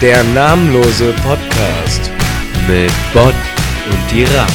Der 0.00 0.24
namenlose 0.24 1.12
Podcast 1.22 2.10
mit 2.66 2.90
Bot 3.12 3.34
und 3.90 4.10
die 4.10 4.24
Ram. 4.24 4.48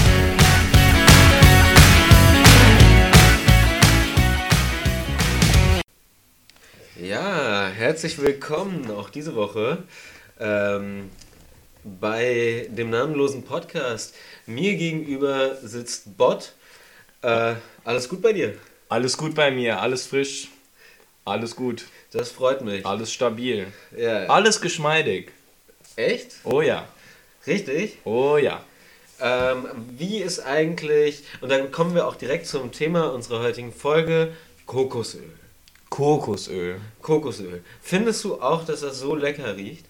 Ja, 7.00 7.68
herzlich 7.68 8.18
willkommen 8.18 8.89
auch 8.89 9.12
diese 9.12 9.36
Woche 9.36 9.84
ähm, 10.39 11.12
bei 11.84 12.68
dem 12.71 12.89
namenlosen 12.89 13.43
Podcast. 13.43 14.16
Mir 14.48 14.75
gegenüber 14.75 15.57
sitzt 15.62 16.18
Bot. 16.18 16.54
Äh, 17.21 17.54
alles 17.84 18.09
gut 18.09 18.23
bei 18.23 18.34
dir? 18.34 18.55
Alles 18.90 19.16
gut 19.16 19.35
bei 19.35 19.52
mir, 19.52 19.80
alles 19.80 20.07
frisch, 20.07 20.48
alles 21.23 21.55
gut, 21.55 21.85
Das 22.18 22.32
freut 22.32 22.62
mich. 22.62 22.86
alles 22.86 23.12
stabil, 23.12 23.68
Ja. 23.96 24.28
alles 24.28 24.62
geschmeidig. 24.62 25.32
Echt? 25.98 26.32
Oh 26.46 26.62
ja, 26.62 26.88
Richtig? 27.46 27.98
oh 28.05 28.38
ja. 28.38 28.64
Ähm, 29.20 29.66
wie 29.98 30.18
ist 30.20 30.40
eigentlich, 30.40 31.24
und 31.41 31.50
dann 31.50 31.72
kommen 31.72 31.94
wir 31.94 32.08
auch 32.08 32.16
direkt 32.16 32.48
zum 32.48 32.72
Thema 32.72 33.14
unserer 33.14 33.41
heutigen 33.41 33.74
Folge, 33.74 34.34
Kokosöl. 34.66 35.30
Kokosöl. 35.90 36.80
Kokosöl. 37.02 37.64
Findest 37.82 38.24
du 38.24 38.41
auch, 38.41 38.66
dass 38.66 38.82
das 38.82 39.00
so 39.00 39.16
lecker 39.16 39.55
riecht? 39.58 39.86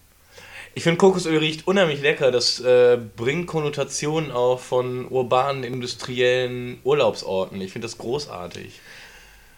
Ich 0.74 0.84
finde 0.84 0.98
Kokosöl 0.98 1.38
riecht 1.38 1.68
unheimlich 1.68 2.02
lecker. 2.02 2.32
Das 2.32 2.60
äh, 2.60 2.98
bringt 3.16 3.48
Konnotationen 3.48 4.32
auch 4.32 4.60
von 4.60 5.08
urbanen, 5.08 5.64
industriellen 5.64 6.80
Urlaubsorten. 6.84 7.62
Ich 7.62 7.72
finde 7.72 7.88
das 7.88 7.98
großartig. 7.98 8.80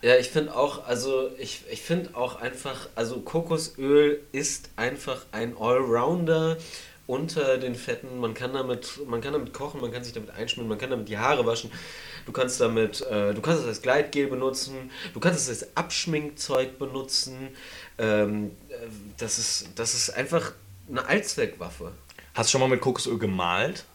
Ja, 0.02 0.16
ich 0.17 0.30
finde 0.30 0.56
auch, 0.56 0.86
also 0.86 1.31
ich, 1.40 1.64
ich 1.72 1.81
finde 1.81 2.16
auch 2.16 2.40
einfach, 2.40 2.88
also 2.95 3.20
Kokosöl 3.20 4.22
ist 4.31 4.70
einfach 4.76 5.26
ein 5.31 5.58
Allrounder 5.58 6.58
unter 7.08 7.58
den 7.58 7.73
Fetten. 7.73 8.20
Man 8.20 8.36
kann 8.36 8.53
damit, 8.53 9.00
man 9.08 9.22
kann 9.22 9.34
damit 9.34 9.53
kochen, 9.53 9.81
man 9.81 9.92
kann 9.92 10.03
sich 10.03 10.14
damit 10.14 10.30
einschmieren, 10.30 10.70
man 10.70 10.78
kann 10.78 10.92
damit 10.92 11.09
die 11.09 11.18
Haare 11.18 11.45
waschen. 11.45 11.72
Du 12.28 12.31
kannst 12.31 12.62
damit, 12.62 13.02
äh, 13.02 13.34
du 13.34 13.42
kannst 13.42 13.62
es 13.62 13.68
als 13.68 13.81
Gleitgel 13.81 14.28
benutzen, 14.28 14.92
du 15.14 15.20
kannst 15.20 15.40
es 15.40 15.64
als 15.64 15.75
Abschminkzeug 15.75 16.78
benutzen. 16.78 17.56
Ähm, 17.98 18.52
äh, 18.70 18.75
das 19.18 19.40
ist, 19.40 19.70
das 19.75 19.95
ist 19.95 20.12
einfach 20.12 20.52
eine 20.90 21.06
Allzweckwaffe. 21.08 21.92
Hast 22.36 22.50
du 22.50 22.52
schon 22.52 22.62
mal 22.62 22.70
mit 22.70 22.81
Kokosöl 22.81 23.18
gemalt? 23.18 23.86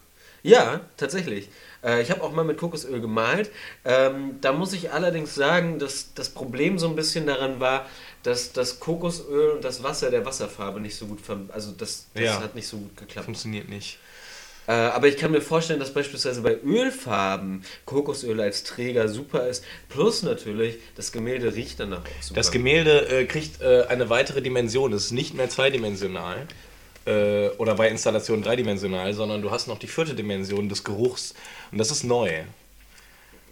Ja, 0.41 0.81
tatsächlich. 0.97 1.47
Äh, 1.83 2.01
ich 2.01 2.11
habe 2.11 2.23
auch 2.23 2.31
mal 2.31 2.43
mit 2.45 2.57
Kokosöl 2.57 3.01
gemalt. 3.01 3.51
Ähm, 3.85 4.37
da 4.41 4.53
muss 4.53 4.73
ich 4.73 4.91
allerdings 4.91 5.35
sagen, 5.35 5.79
dass 5.79 6.13
das 6.13 6.29
Problem 6.29 6.79
so 6.79 6.87
ein 6.87 6.95
bisschen 6.95 7.27
daran 7.27 7.59
war, 7.59 7.85
dass 8.23 8.53
das 8.53 8.79
Kokosöl 8.79 9.51
und 9.51 9.63
das 9.63 9.83
Wasser 9.83 10.09
der 10.11 10.25
Wasserfarbe 10.25 10.79
nicht 10.79 10.95
so 10.95 11.07
gut, 11.07 11.19
also 11.49 11.71
das, 11.71 12.05
das 12.13 12.23
Ja. 12.23 12.39
hat 12.41 12.55
nicht 12.55 12.67
so 12.67 12.77
gut 12.77 12.95
geklappt. 12.97 13.25
Funktioniert 13.25 13.69
nicht. 13.69 13.97
Äh, 14.65 14.71
aber 14.71 15.09
ich 15.09 15.17
kann 15.17 15.31
mir 15.31 15.41
vorstellen, 15.41 15.81
dass 15.81 15.93
beispielsweise 15.93 16.41
bei 16.41 16.57
Ölfarben 16.63 17.65
Kokosöl 17.85 18.39
als 18.39 18.63
Träger 18.63 19.09
super 19.09 19.45
ist. 19.47 19.65
Plus 19.89 20.23
natürlich, 20.23 20.77
das 20.95 21.11
Gemälde 21.11 21.53
riecht 21.53 21.81
danach 21.81 21.99
auch 22.05 22.21
super. 22.21 22.35
Das 22.39 22.49
Gemälde 22.51 23.07
äh, 23.09 23.25
kriegt 23.25 23.61
äh, 23.61 23.83
eine 23.89 24.09
weitere 24.09 24.41
Dimension. 24.41 24.93
Es 24.93 25.05
ist 25.05 25.11
nicht 25.11 25.33
mehr 25.33 25.49
zweidimensional 25.49 26.47
äh, 27.05 27.49
oder 27.57 27.75
bei 27.75 27.89
Installationen 27.89 28.43
dreidimensional, 28.43 29.13
sondern 29.13 29.41
du 29.41 29.51
hast 29.51 29.67
noch 29.67 29.79
die 29.79 29.87
vierte 29.87 30.13
Dimension 30.15 30.69
des 30.69 30.83
Geruchs. 30.83 31.33
Und 31.71 31.77
das 31.77 31.91
ist 31.91 32.03
neu. 32.03 32.43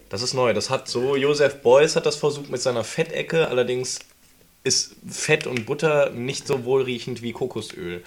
Das 0.10 0.22
ist 0.22 0.34
neu. 0.34 0.54
Das 0.54 0.70
hat 0.70 0.88
so, 0.88 1.16
Joseph 1.16 1.62
Beuys 1.62 1.96
hat 1.96 2.06
das 2.06 2.16
versucht 2.18 2.50
mit 2.50 2.62
seiner 2.62 2.84
Fettecke, 2.84 3.48
allerdings 3.48 4.00
ist 4.64 4.96
Fett 5.10 5.48
und 5.48 5.66
Butter 5.66 6.10
nicht 6.12 6.46
so 6.48 6.66
wohlriechend 6.66 7.22
wie 7.22 7.32
Kokosöl. 7.32 8.04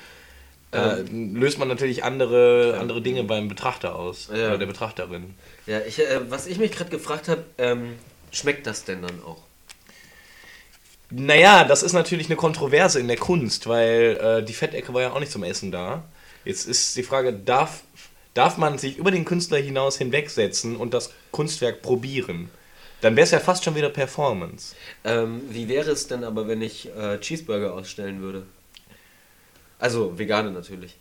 Da 0.71 0.99
löst 1.13 1.59
man 1.61 1.69
natürlich 1.69 2.03
andere, 2.03 2.79
andere 2.81 3.01
Dinge 3.01 3.23
beim 3.23 3.47
Betrachter 3.49 3.95
aus, 3.97 4.29
Ja. 4.29 4.49
oder 4.49 4.59
der 4.59 4.67
Betrachterin. 4.67 5.35
ja, 5.67 5.81
ich, 5.87 6.01
äh, 6.01 6.29
was 6.31 6.47
ich 6.49 6.59
mich 6.59 6.73
gerade 6.73 6.91
gefragt 6.91 7.29
habe, 7.29 7.45
ähm, 7.59 7.95
schmeckt 8.33 8.67
das 8.67 8.85
denn 8.85 9.03
dann 9.03 9.23
auch? 9.25 9.41
Naja, 11.17 11.63
das 11.63 11.85
ist 11.85 11.93
natürlich 11.93 12.27
eine 12.27 12.35
Kontroverse 12.35 12.99
in 12.99 13.07
der 13.07 13.17
Kunst, 13.17 13.69
weil 13.69 14.19
äh, 14.21 14.43
die 14.43 14.53
Fettecke 14.53 14.93
war 14.93 15.03
ja 15.03 15.13
auch 15.13 15.21
nicht 15.21 15.31
zum 15.31 15.45
Essen 15.45 15.71
da. 15.71 16.03
Jetzt 16.45 16.67
ist 16.67 16.97
die 16.97 17.05
Frage, 17.05 17.33
darf, 17.33 17.83
darf 18.35 18.57
man 18.57 18.79
sich 18.79 18.99
über 18.99 19.13
den 19.13 19.25
Künstler 19.25 19.59
hinaus 19.59 19.97
hinwegsetzen 19.97 20.75
und 20.75 20.93
das 20.93 21.13
Kunstwerk 21.31 21.83
probieren? 21.83 22.51
Dann 23.01 23.15
wäre 23.15 23.25
es 23.25 23.31
ja 23.31 23.39
fast 23.39 23.63
schon 23.63 23.77
wieder 23.77 23.91
Performance. 23.91 24.75
Ähm, 25.05 25.43
wie 25.51 25.69
wäre 25.69 25.93
es 25.93 26.09
denn 26.09 26.25
aber, 26.25 26.49
wenn 26.49 26.63
ich 26.63 26.89
äh, 26.97 27.19
Cheeseburger 27.21 27.75
ausstellen 27.75 28.21
würde? 28.21 28.45
Also 29.79 30.19
vegane 30.19 30.51
natürlich. 30.51 30.97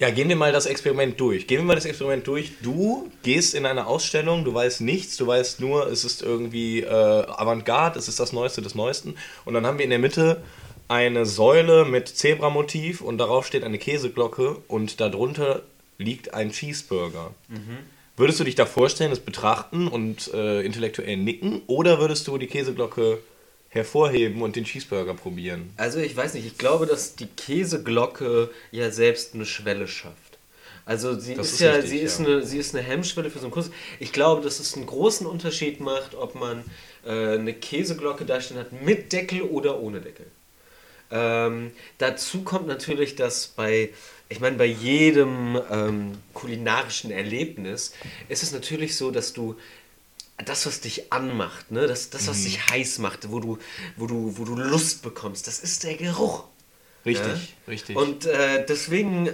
Ja, 0.00 0.08
gehen 0.08 0.30
wir 0.30 0.36
mal 0.36 0.50
das 0.50 0.64
Experiment 0.64 1.20
durch. 1.20 1.46
Gehen 1.46 1.58
wir 1.58 1.64
mal 1.66 1.74
das 1.74 1.84
Experiment 1.84 2.26
durch. 2.26 2.52
Du 2.62 3.10
gehst 3.22 3.54
in 3.54 3.66
eine 3.66 3.86
Ausstellung, 3.86 4.46
du 4.46 4.54
weißt 4.54 4.80
nichts, 4.80 5.18
du 5.18 5.26
weißt 5.26 5.60
nur, 5.60 5.88
es 5.88 6.04
ist 6.04 6.22
irgendwie 6.22 6.80
äh, 6.80 6.88
Avantgarde, 6.88 7.98
es 7.98 8.08
ist 8.08 8.18
das 8.18 8.32
Neueste 8.32 8.62
des 8.62 8.74
Neuesten. 8.74 9.16
Und 9.44 9.52
dann 9.52 9.66
haben 9.66 9.76
wir 9.76 9.84
in 9.84 9.90
der 9.90 9.98
Mitte 9.98 10.42
eine 10.88 11.26
Säule 11.26 11.84
mit 11.84 12.08
Zebramotiv 12.08 13.02
und 13.02 13.18
darauf 13.18 13.46
steht 13.46 13.62
eine 13.62 13.76
Käseglocke 13.76 14.56
und 14.68 15.00
darunter 15.02 15.62
liegt 15.98 16.32
ein 16.32 16.50
Cheeseburger. 16.50 17.34
Würdest 18.16 18.40
du 18.40 18.44
dich 18.44 18.54
da 18.54 18.64
vorstellen, 18.64 19.10
das 19.10 19.20
betrachten 19.20 19.86
und 19.86 20.32
äh, 20.32 20.62
intellektuell 20.62 21.18
nicken 21.18 21.60
oder 21.66 22.00
würdest 22.00 22.26
du 22.26 22.38
die 22.38 22.46
Käseglocke 22.46 23.18
hervorheben 23.70 24.42
und 24.42 24.56
den 24.56 24.64
Cheeseburger 24.64 25.14
probieren? 25.14 25.72
Also 25.76 25.98
ich 26.00 26.14
weiß 26.14 26.34
nicht, 26.34 26.46
ich 26.46 26.58
glaube, 26.58 26.86
dass 26.86 27.16
die 27.16 27.26
Käseglocke 27.26 28.50
ja 28.70 28.90
selbst 28.90 29.34
eine 29.34 29.46
Schwelle 29.46 29.88
schafft. 29.88 30.38
Also 30.84 31.18
sie 31.18 31.34
Das 31.34 31.46
ist, 31.46 31.52
ist 31.54 31.60
ja, 31.60 31.72
richtig, 31.72 31.90
sie 31.90 31.98
ist 31.98 32.18
ja. 32.18 32.26
eine, 32.26 32.42
sie 32.42 32.58
ist 32.58 32.74
eine 32.74 32.84
Hemmschwelle 32.84 33.30
für 33.30 33.38
so 33.38 33.44
einen 33.44 33.52
Kurs. 33.52 33.70
Ich 34.00 34.12
glaube, 34.12 34.42
dass 34.42 34.58
es 34.58 34.74
einen 34.74 34.86
großen 34.86 35.26
Unterschied 35.26 35.80
macht, 35.80 36.14
ob 36.16 36.34
man 36.34 36.64
äh, 37.04 37.34
eine 37.38 37.54
Käseglocke 37.54 38.24
dastehen 38.24 38.58
hat 38.58 38.72
mit 38.72 39.12
Deckel 39.12 39.42
oder 39.42 39.80
ohne 39.80 40.00
Deckel. 40.00 40.26
Ähm, 41.12 41.72
dazu 41.98 42.42
kommt 42.42 42.66
natürlich, 42.66 43.16
dass 43.16 43.48
bei, 43.48 43.90
ich 44.28 44.40
meine, 44.40 44.56
bei 44.56 44.66
jedem 44.66 45.60
ähm, 45.70 46.12
kulinarischen 46.34 47.10
Erlebnis 47.10 47.92
ist 48.28 48.42
es 48.42 48.52
natürlich 48.52 48.96
so, 48.96 49.10
dass 49.10 49.32
du 49.32 49.56
das, 50.44 50.66
was 50.66 50.80
dich 50.80 51.12
anmacht, 51.12 51.70
ne, 51.70 51.86
das, 51.86 52.10
das 52.10 52.26
was 52.28 52.42
dich 52.44 52.68
heiß 52.68 52.98
macht, 52.98 53.30
wo 53.30 53.40
du, 53.40 53.58
wo, 53.96 54.06
du, 54.06 54.36
wo 54.38 54.44
du 54.44 54.56
Lust 54.56 55.02
bekommst, 55.02 55.46
das 55.46 55.58
ist 55.60 55.84
der 55.84 55.94
Geruch. 55.94 56.44
Richtig, 57.06 57.26
Ja? 57.26 57.38
richtig. 57.68 57.96
Und 57.96 58.26
äh, 58.26 58.64
deswegen 58.66 59.30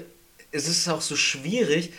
ist 0.53 0.69
es 0.69 0.89
auch 0.89 1.01
so 1.01 1.17
schwierig, 1.17 1.93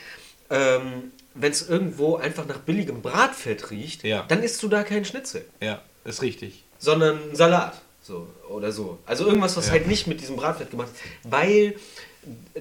ähm, 0.49 1.11
wenn 1.33 1.51
es 1.51 1.67
irgendwo 1.67 2.15
einfach 2.15 2.45
nach 2.47 2.59
billigem 2.59 3.01
Bratfett 3.01 3.69
riecht, 3.69 4.03
Ja. 4.03 4.23
dann 4.27 4.41
isst 4.43 4.63
du 4.63 4.67
da 4.69 4.83
keinen 4.83 5.05
Schnitzel, 5.05 5.45
ja, 5.61 5.81
ist 6.05 6.21
richtig. 6.21 6.63
sondern 6.79 7.19
Salat. 7.35 7.81
So, 8.01 8.25
oder 8.47 8.71
so. 8.71 8.99
Also 9.05 9.25
irgendwas, 9.27 9.57
was 9.57 9.65
Ja. 9.65 9.73
halt 9.73 9.87
nicht 9.87 10.07
mit 10.07 10.21
diesem 10.21 10.37
Bratfett 10.37 10.71
gemacht 10.71 10.87
ist. 10.93 11.29
Weil 11.29 11.75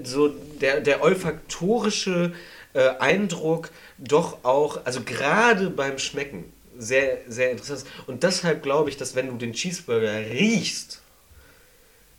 so 0.03 0.27
der, 0.61 0.81
der 0.81 1.03
olfaktorische 1.03 2.33
äh, 2.77 2.95
Eindruck 2.99 3.71
doch 3.99 4.45
auch, 4.45 4.81
also 4.85 5.01
gerade 5.01 5.71
beim 5.71 5.99
Schmecken, 5.99 6.53
sehr, 6.79 7.19
sehr 7.27 7.51
interessant. 7.53 7.87
Und 8.07 8.23
deshalb 8.23 8.63
glaube 8.63 8.91
ich, 8.91 8.97
dass 8.97 9.15
wenn 9.15 9.29
du 9.29 9.37
den 9.37 9.53
Cheeseburger 9.53 10.15
riechst, 10.31 11.01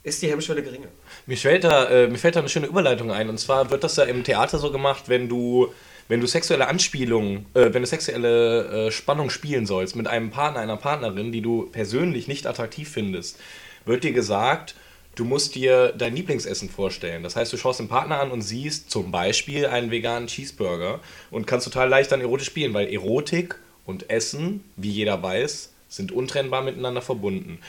ist 0.03 0.21
die 0.21 0.29
Hemmschwelle 0.31 0.63
geringer. 0.63 0.87
Mir 1.25 1.37
fällt, 1.37 1.63
da, 1.63 1.89
äh, 1.89 2.07
mir 2.07 2.17
fällt 2.17 2.35
da 2.35 2.39
eine 2.39 2.49
schöne 2.49 2.67
Überleitung 2.67 3.11
ein. 3.11 3.29
Und 3.29 3.39
zwar 3.39 3.69
wird 3.69 3.83
das 3.83 3.97
ja 3.97 4.05
im 4.05 4.23
Theater 4.23 4.57
so 4.57 4.71
gemacht, 4.71 5.03
wenn 5.07 5.29
du, 5.29 5.73
wenn 6.07 6.21
du 6.21 6.27
sexuelle 6.27 6.67
Anspielungen, 6.67 7.45
äh, 7.53 7.73
wenn 7.73 7.83
du 7.83 7.87
sexuelle 7.87 8.87
äh, 8.87 8.91
Spannung 8.91 9.29
spielen 9.29 9.65
sollst 9.65 9.95
mit 9.95 10.07
einem 10.07 10.31
Partner, 10.31 10.61
einer 10.61 10.77
Partnerin, 10.77 11.31
die 11.31 11.41
du 11.41 11.69
persönlich 11.71 12.27
nicht 12.27 12.47
attraktiv 12.47 12.89
findest, 12.89 13.37
wird 13.85 14.03
dir 14.03 14.13
gesagt, 14.13 14.75
du 15.17 15.25
musst 15.25 15.55
dir 15.55 15.93
dein 15.97 16.15
Lieblingsessen 16.15 16.69
vorstellen. 16.69 17.23
Das 17.23 17.35
heißt, 17.35 17.51
du 17.51 17.57
schaust 17.57 17.79
den 17.79 17.87
Partner 17.87 18.19
an 18.21 18.31
und 18.31 18.41
siehst 18.41 18.89
zum 18.91 19.11
Beispiel 19.11 19.65
einen 19.65 19.91
veganen 19.91 20.27
Cheeseburger 20.27 20.99
und 21.31 21.47
kannst 21.47 21.65
total 21.65 21.89
leicht 21.89 22.11
dann 22.11 22.21
erotisch 22.21 22.47
spielen, 22.47 22.73
weil 22.73 22.91
Erotik 22.93 23.55
und 23.85 24.09
Essen, 24.09 24.63
wie 24.75 24.91
jeder 24.91 25.21
weiß, 25.21 25.71
sind 25.89 26.11
untrennbar 26.11 26.61
miteinander 26.61 27.01
verbunden. 27.01 27.59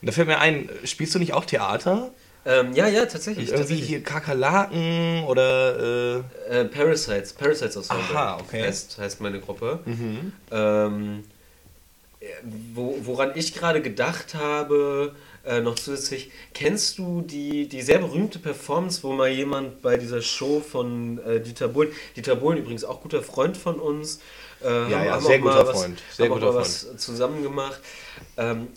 Und 0.00 0.06
da 0.06 0.12
fällt 0.12 0.28
mir 0.28 0.38
ein, 0.38 0.68
spielst 0.84 1.14
du 1.14 1.18
nicht 1.18 1.32
auch 1.32 1.44
Theater? 1.44 2.12
Ähm, 2.46 2.72
ja, 2.74 2.86
ja, 2.86 3.04
tatsächlich. 3.06 3.48
Irgendwie 3.48 3.58
tatsächlich. 3.58 3.88
hier 3.88 4.02
Kakerlaken 4.02 5.24
oder 5.24 6.22
äh, 6.48 6.60
Äh, 6.60 6.64
Parasites, 6.66 7.32
Parasites 7.32 7.76
aus 7.76 7.90
Aha, 7.90 8.38
okay. 8.40 8.62
Mhm. 8.62 8.66
heißt, 8.66 8.98
heißt 8.98 9.20
meine 9.20 9.40
Gruppe. 9.40 9.80
Ähm, 10.50 11.24
äh, 12.20 12.26
wo, 12.74 12.96
woran 13.02 13.32
ich 13.34 13.54
gerade 13.54 13.82
gedacht 13.82 14.34
habe, 14.34 15.14
äh, 15.44 15.60
noch 15.60 15.76
zusätzlich, 15.76 16.30
kennst 16.54 16.98
du 16.98 17.22
die, 17.22 17.68
die 17.68 17.82
sehr 17.82 17.98
berühmte 17.98 18.38
Performance, 18.38 19.02
wo 19.02 19.12
mal 19.12 19.28
jemand 19.28 19.82
bei 19.82 19.96
dieser 19.96 20.22
Show 20.22 20.60
von 20.60 21.18
äh, 21.18 21.40
Dieter 21.40 21.68
Bohlen, 21.68 21.90
Dieter 22.16 22.36
Bohlen 22.36 22.58
übrigens 22.58 22.84
auch 22.84 23.00
guter 23.00 23.22
Freund 23.22 23.56
von 23.56 23.80
uns, 23.80 24.20
äh, 24.62 24.90
ja, 24.90 25.04
ja, 25.04 25.20
sehr 25.20 25.38
guter 25.38 25.66
was, 25.66 25.80
Freund. 25.80 26.02
Sehr 26.10 26.28
guter 26.28 26.52
Freund. 26.52 26.56
was 26.56 26.96
zusammen 26.96 27.42
gemacht. 27.42 27.80
Ähm, 28.36 28.68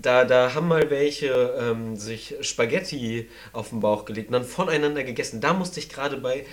da, 0.00 0.24
da 0.24 0.54
haben 0.54 0.68
mal 0.68 0.90
welche 0.90 1.28
ähm, 1.58 1.96
sich 1.96 2.36
Spaghetti 2.42 3.28
auf 3.52 3.70
den 3.70 3.80
Bauch 3.80 4.04
gelegt 4.04 4.28
und 4.28 4.34
dann 4.34 4.44
voneinander 4.44 5.04
gegessen. 5.04 5.40
Da 5.40 5.54
musste 5.54 5.80
ich 5.80 5.88
gerade 5.88 6.18
bei 6.18 6.44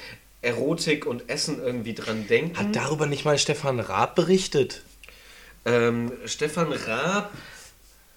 Erotik 0.42 1.06
und 1.06 1.30
Essen 1.30 1.62
irgendwie 1.62 1.94
dran 1.94 2.28
denken. 2.28 2.58
Hat 2.58 2.74
darüber 2.74 3.06
nicht 3.06 3.26
mal 3.26 3.38
Stefan 3.38 3.80
Raab 3.80 4.16
berichtet? 4.16 4.84
Ähm, 5.66 6.14
Stefan 6.26 6.72
Raab 6.72 7.32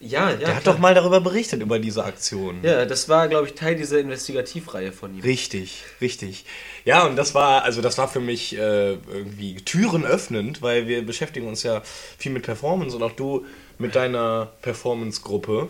ja, 0.02 0.30
ja. 0.30 0.36
Der 0.36 0.56
hat 0.56 0.66
doch 0.66 0.78
mal 0.78 0.94
darüber 0.94 1.20
berichtet, 1.20 1.62
über 1.62 1.78
diese 1.78 2.04
Aktion. 2.04 2.58
Ja, 2.62 2.84
das 2.84 3.08
war, 3.08 3.28
glaube 3.28 3.46
ich, 3.46 3.54
Teil 3.54 3.76
dieser 3.76 4.00
Investigativreihe 4.00 4.92
von 4.92 5.14
ihm. 5.14 5.20
Richtig, 5.20 5.84
richtig. 6.00 6.44
Ja, 6.84 7.06
und 7.06 7.14
das 7.14 7.34
war, 7.34 7.62
also 7.62 7.80
das 7.80 7.98
war 7.98 8.08
für 8.08 8.20
mich 8.20 8.58
äh, 8.58 8.94
irgendwie 8.94 9.56
Türen 9.56 10.04
öffnend, 10.04 10.60
weil 10.60 10.88
wir 10.88 11.06
beschäftigen 11.06 11.46
uns 11.46 11.62
ja 11.62 11.82
viel 12.18 12.32
mit 12.32 12.42
Performance 12.42 12.96
und 12.96 13.02
auch 13.02 13.12
du 13.12 13.46
mit 13.78 13.94
deiner 13.94 14.50
Performance-Gruppe. 14.62 15.68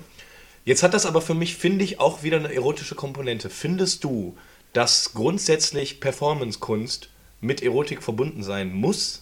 Jetzt 0.65 0.83
hat 0.83 0.95
das 0.95 1.07
aber 1.07 1.21
für 1.21 1.35
mich, 1.35 1.57
finde 1.57 1.85
ich, 1.85 2.01
auch 2.01 2.23
wieder 2.23 2.39
eine 2.39 2.55
erotische 2.55 2.95
Komponente. 2.95 3.51
Findest 3.51 4.03
du, 4.05 4.37
dass 4.73 5.13
grundsätzlich 5.13 6.01
Performance-Kunst 6.01 7.11
mit 7.43 7.63
Erotik 7.63 8.03
verbunden 8.03 8.43
sein 8.43 8.73
muss? 8.73 9.22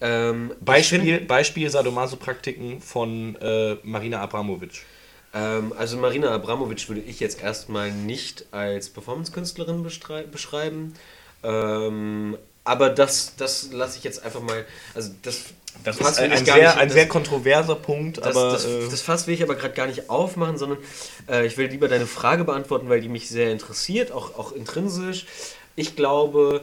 Ähm, 0.00 0.52
Beispiel, 0.60 1.20
Beispiel 1.20 1.70
Sadomaso-Praktiken 1.70 2.80
von 2.80 3.36
äh, 3.36 3.76
Marina 3.82 4.20
Abramovic. 4.20 4.82
Ähm, 5.32 5.72
also 5.76 5.96
Marina 5.96 6.30
Abramovic 6.30 6.88
würde 6.88 7.00
ich 7.00 7.20
jetzt 7.20 7.42
erstmal 7.42 7.92
nicht 7.92 8.46
als 8.52 8.90
Performance-Künstlerin 8.90 9.82
beschreiben. 9.82 10.94
Ähm, 11.42 12.36
aber 12.64 12.90
das, 12.90 13.36
das 13.36 13.70
lasse 13.72 13.98
ich 13.98 14.04
jetzt 14.04 14.24
einfach 14.24 14.40
mal. 14.40 14.64
Also 14.94 15.12
das, 15.22 15.44
das 15.84 15.98
ist 16.00 16.18
ein, 16.18 16.32
ein, 16.32 16.44
sehr, 16.44 16.56
nicht, 16.56 16.76
ein 16.76 16.88
das, 16.88 16.94
sehr 16.94 17.08
kontroverser 17.08 17.76
Punkt. 17.76 18.18
Das, 18.18 18.36
aber, 18.36 18.52
das, 18.52 18.64
äh, 18.64 18.88
das 18.90 19.00
Fass 19.02 19.26
will 19.26 19.34
ich 19.34 19.42
aber 19.42 19.54
gerade 19.54 19.74
gar 19.74 19.86
nicht 19.86 20.10
aufmachen, 20.10 20.58
sondern 20.58 20.78
äh, 21.28 21.46
ich 21.46 21.56
will 21.56 21.68
lieber 21.68 21.88
deine 21.88 22.06
Frage 22.06 22.44
beantworten, 22.44 22.88
weil 22.88 23.00
die 23.00 23.08
mich 23.08 23.28
sehr 23.28 23.52
interessiert, 23.52 24.10
auch, 24.10 24.36
auch 24.36 24.52
intrinsisch. 24.52 25.26
Ich 25.76 25.94
glaube, 25.94 26.62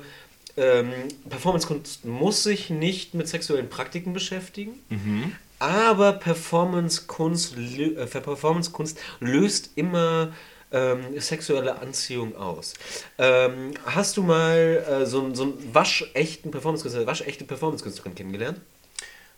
ähm, 0.58 0.92
Performance-Kunst 1.30 2.06
muss 2.06 2.44
sich 2.44 2.70
nicht 2.70 3.14
mit 3.14 3.28
sexuellen 3.28 3.70
Praktiken 3.70 4.14
beschäftigen, 4.14 4.80
mhm. 4.90 5.36
aber 5.60 6.14
Performance-Kunst 6.14 7.58
äh, 7.58 8.06
Performance 8.06 8.72
löst 9.20 9.72
immer 9.76 10.34
ähm, 10.72 11.20
sexuelle 11.20 11.80
Anziehung 11.80 12.36
aus. 12.36 12.74
Ähm, 13.18 13.72
hast 13.86 14.18
du 14.18 14.24
mal 14.24 14.84
äh, 14.88 15.06
so, 15.06 15.34
so 15.34 15.44
einen 15.44 15.74
waschechten 15.74 16.52
Performance-Künstler, 16.52 17.06
waschechte 17.06 17.46
Performance-Künstlerin 17.46 18.16
kennengelernt? 18.16 18.60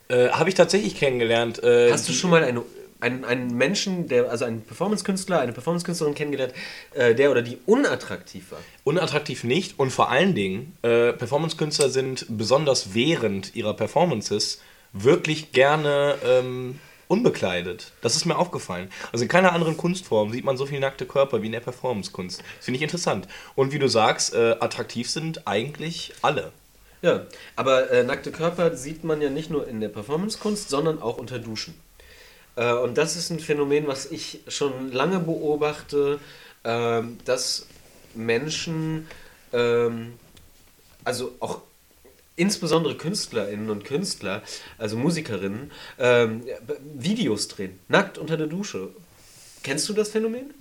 Äh, 0.08 0.28
Habe 0.30 0.48
ich 0.48 0.54
tatsächlich 0.54 0.96
kennengelernt. 0.96 1.62
Äh, 1.62 1.92
hast 1.92 2.08
du 2.08 2.12
schon 2.12 2.30
mal 2.30 2.44
eine 2.44 2.62
einen, 3.00 3.24
einen 3.24 3.56
Menschen, 3.56 4.08
der, 4.08 4.30
also 4.30 4.44
einen 4.44 4.62
Performance-Künstler, 4.62 5.40
eine 5.40 5.52
Performance-Künstlerin 5.52 6.14
kennengelernt, 6.14 6.54
äh, 6.94 7.14
der 7.14 7.30
oder 7.30 7.42
die 7.42 7.58
unattraktiv 7.66 8.52
war? 8.52 8.58
Unattraktiv 8.84 9.44
nicht 9.44 9.78
und 9.78 9.90
vor 9.90 10.10
allen 10.10 10.34
Dingen, 10.34 10.76
äh, 10.82 11.12
Performance-Künstler 11.12 11.90
sind 11.90 12.26
besonders 12.28 12.94
während 12.94 13.54
ihrer 13.54 13.74
Performances 13.74 14.60
wirklich 14.92 15.52
gerne 15.52 16.16
ähm, 16.24 16.78
unbekleidet. 17.08 17.92
Das 18.00 18.16
ist 18.16 18.24
mir 18.24 18.36
aufgefallen. 18.36 18.90
Also 19.12 19.24
in 19.24 19.28
keiner 19.28 19.52
anderen 19.52 19.76
Kunstform 19.76 20.32
sieht 20.32 20.44
man 20.44 20.56
so 20.56 20.66
viele 20.66 20.80
nackte 20.80 21.06
Körper 21.06 21.42
wie 21.42 21.46
in 21.46 21.52
der 21.52 21.60
Performance-Kunst. 21.60 22.40
Das 22.40 22.64
finde 22.64 22.76
ich 22.76 22.82
interessant. 22.82 23.28
Und 23.54 23.72
wie 23.72 23.78
du 23.78 23.88
sagst, 23.88 24.34
äh, 24.34 24.56
attraktiv 24.60 25.10
sind 25.10 25.46
eigentlich 25.46 26.12
alle. 26.22 26.52
Ja, 27.02 27.26
aber 27.54 27.90
äh, 27.90 28.02
nackte 28.04 28.32
Körper 28.32 28.74
sieht 28.74 29.04
man 29.04 29.20
ja 29.20 29.30
nicht 29.30 29.50
nur 29.50 29.68
in 29.68 29.80
der 29.80 29.88
Performance-Kunst, 29.88 30.70
sondern 30.70 31.00
auch 31.00 31.18
unter 31.18 31.38
Duschen. 31.38 31.74
Äh, 32.56 32.72
und 32.72 32.98
das 32.98 33.16
ist 33.16 33.30
ein 33.30 33.40
Phänomen, 33.40 33.86
was 33.86 34.10
ich 34.10 34.40
schon 34.48 34.92
lange 34.92 35.20
beobachte, 35.20 36.18
ähm, 36.64 37.18
dass 37.24 37.66
Menschen, 38.14 39.06
ähm, 39.52 40.14
also 41.04 41.34
auch 41.40 41.60
insbesondere 42.34 42.96
Künstlerinnen 42.96 43.70
und 43.70 43.84
Künstler, 43.84 44.42
also 44.78 44.96
Musikerinnen, 44.96 45.70
ähm, 45.98 46.42
Videos 46.94 47.48
drehen, 47.48 47.78
nackt 47.88 48.18
unter 48.18 48.36
der 48.36 48.46
Dusche. 48.46 48.88
Kennst 49.62 49.88
du 49.88 49.92
das 49.92 50.10
Phänomen? 50.10 50.52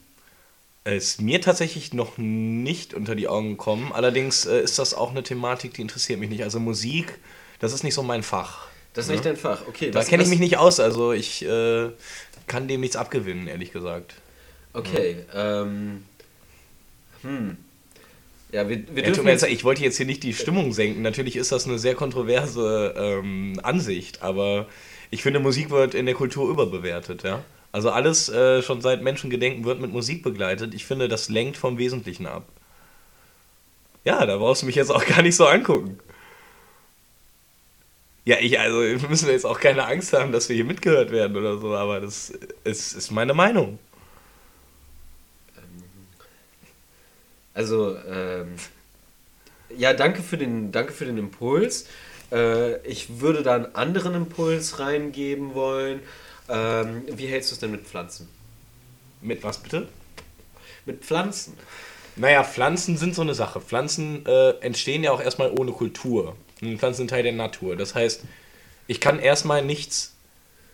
Ist 0.86 1.20
mir 1.20 1.42
tatsächlich 1.42 1.94
noch 1.94 2.18
nicht 2.18 2.94
unter 2.94 3.16
die 3.16 3.28
Augen 3.28 3.52
gekommen. 3.52 3.92
Allerdings 3.92 4.46
äh, 4.46 4.62
ist 4.62 4.78
das 4.78 4.94
auch 4.94 5.12
eine 5.12 5.24
Thematik, 5.24 5.74
die 5.74 5.82
interessiert 5.82 6.20
mich 6.20 6.30
nicht. 6.30 6.44
Also 6.44 6.60
Musik, 6.60 7.18
das 7.60 7.74
ist 7.74 7.84
nicht 7.84 7.96
so 7.96 8.04
mein 8.04 8.22
Fach. 8.22 8.68
Das 8.96 9.06
ist 9.06 9.12
nicht 9.12 9.26
dein 9.26 9.38
Fach, 9.38 9.68
okay. 9.68 9.92
Da 9.92 10.04
kenne 10.04 10.24
ich 10.24 10.30
mich 10.30 10.40
nicht 10.40 10.58
aus, 10.58 10.80
also 10.80 11.12
ich 11.12 11.46
äh, 11.46 11.90
kann 12.48 12.68
dem 12.68 12.82
nichts 12.82 12.96
abgewinnen, 12.96 13.48
ehrlich 13.48 13.72
gesagt. 13.72 14.16
Okay, 14.74 15.18
ja. 15.34 15.62
ähm. 15.62 16.06
Hm. 17.22 17.58
Ja, 18.52 18.70
wir, 18.70 18.84
wir 18.96 19.04
dürfen 19.04 19.26
ja, 19.26 19.32
jetzt, 19.32 19.44
ich 19.44 19.66
wollte 19.66 19.84
jetzt 19.84 19.98
hier 19.98 20.06
nicht 20.06 20.24
die 20.24 20.34
Stimmung 20.34 20.72
senken. 20.72 21.02
Natürlich 21.02 21.36
ist 21.36 21.52
das 21.52 21.66
eine 21.66 21.78
sehr 21.78 21.94
kontroverse 21.94 22.94
ähm, 22.96 23.60
Ansicht, 23.64 24.22
aber 24.22 24.68
ich 25.12 25.24
finde, 25.24 25.40
Musik 25.40 25.72
wird 25.72 25.94
in 25.94 26.06
der 26.06 26.16
Kultur 26.16 26.50
überbewertet, 26.50 27.24
ja. 27.24 27.44
Also 27.74 27.90
alles 27.90 28.30
äh, 28.30 28.62
schon 28.62 28.80
seit 28.80 29.02
Menschengedenken 29.02 29.66
wird 29.66 29.82
mit 29.82 29.92
Musik 29.92 30.24
begleitet. 30.24 30.74
Ich 30.74 30.86
finde, 30.86 31.10
das 31.10 31.28
lenkt 31.28 31.58
vom 31.58 31.78
Wesentlichen 31.78 32.26
ab. 32.26 32.48
Ja, 34.06 34.26
da 34.26 34.38
brauchst 34.38 34.62
du 34.62 34.68
mich 34.68 34.76
jetzt 34.76 34.92
auch 34.92 35.06
gar 35.08 35.22
nicht 35.22 35.36
so 35.36 35.46
angucken. 35.46 36.00
Ja, 38.26 38.38
ich, 38.40 38.60
also 38.60 39.08
müssen 39.08 39.28
wir 39.28 39.34
jetzt 39.34 39.46
auch 39.46 39.60
keine 39.60 39.86
Angst 39.86 40.12
haben, 40.14 40.32
dass 40.32 40.50
wir 40.50 40.56
hier 40.56 40.66
mitgehört 40.66 41.12
werden 41.12 41.38
oder 41.38 41.60
so, 41.60 41.76
aber 41.76 42.02
das 42.02 42.34
ist, 42.64 42.94
ist 42.94 43.12
meine 43.12 43.36
Meinung. 43.36 43.78
Also, 47.54 47.96
ähm, 47.98 48.56
ja, 49.78 49.94
danke 49.94 50.24
für 50.24 50.38
den, 50.38 50.72
danke 50.72 50.92
für 50.92 51.06
den 51.06 51.18
Impuls. 51.18 51.88
Äh, 52.32 52.82
ich 52.88 53.22
würde 53.22 53.44
da 53.44 53.56
einen 53.56 53.76
anderen 53.76 54.16
Impuls 54.16 54.80
reingeben 54.80 55.54
wollen. 55.54 56.02
Ähm, 56.50 57.04
wie 57.08 57.28
hältst 57.28 57.52
du 57.52 57.54
es 57.54 57.60
denn 57.60 57.72
mit 57.72 57.86
Pflanzen? 57.86 58.28
Mit 59.22 59.44
was 59.44 59.60
bitte? 59.60 59.88
Mit 60.86 61.06
Pflanzen. 61.06 61.58
Naja, 62.16 62.44
Pflanzen 62.44 62.98
sind 62.98 63.14
so 63.16 63.22
eine 63.22 63.36
Sache. 63.36 63.62
Pflanzen 63.62 64.26
äh, 64.26 64.52
entstehen 64.62 65.04
ja 65.04 65.12
auch 65.12 65.22
erstmal 65.22 65.52
ohne 65.52 65.72
Kultur. 65.72 66.36
Pflanzen 66.78 67.00
sind 67.00 67.10
Teil 67.10 67.24
der 67.24 67.32
Natur. 67.34 67.76
Das 67.76 67.96
heißt, 67.96 68.24
ich 68.88 69.00
kann 69.00 69.20
erstmal 69.20 69.64
nichts. 69.64 70.14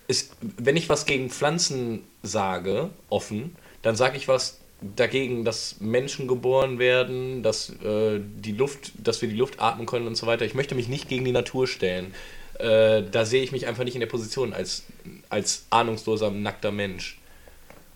Ist, 0.08 0.32
wenn 0.40 0.76
ich 0.76 0.88
was 0.88 1.06
gegen 1.06 1.30
Pflanzen 1.30 2.04
sage, 2.22 2.90
offen, 3.08 3.56
dann 3.82 3.96
sage 3.96 4.16
ich 4.16 4.28
was 4.28 4.58
dagegen, 4.96 5.44
dass 5.44 5.76
Menschen 5.80 6.26
geboren 6.26 6.78
werden, 6.78 7.42
dass, 7.42 7.70
äh, 7.84 8.20
die 8.20 8.52
Luft, 8.52 8.92
dass 8.98 9.22
wir 9.22 9.28
die 9.28 9.36
Luft 9.36 9.60
atmen 9.60 9.86
können 9.86 10.06
und 10.06 10.16
so 10.16 10.26
weiter. 10.26 10.44
Ich 10.44 10.54
möchte 10.54 10.74
mich 10.74 10.88
nicht 10.88 11.08
gegen 11.08 11.24
die 11.24 11.32
Natur 11.32 11.68
stellen. 11.68 12.14
Äh, 12.58 13.04
da 13.10 13.24
sehe 13.24 13.42
ich 13.42 13.52
mich 13.52 13.66
einfach 13.66 13.84
nicht 13.84 13.94
in 13.94 14.00
der 14.00 14.08
Position 14.08 14.52
als, 14.52 14.84
als 15.28 15.66
ahnungsloser, 15.70 16.30
nackter 16.30 16.72
Mensch. 16.72 17.18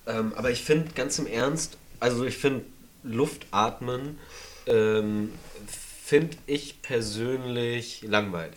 Ähm, 0.07 0.33
aber 0.37 0.51
ich 0.51 0.63
finde 0.63 0.93
ganz 0.95 1.19
im 1.19 1.27
Ernst, 1.27 1.77
also 1.99 2.25
ich 2.25 2.37
finde 2.37 2.65
Luft 3.03 3.47
atmen 3.51 4.19
ähm, 4.67 5.33
finde 6.07 6.37
ich 6.47 6.83
persönlich 6.83 8.03
langweilig. 8.03 8.57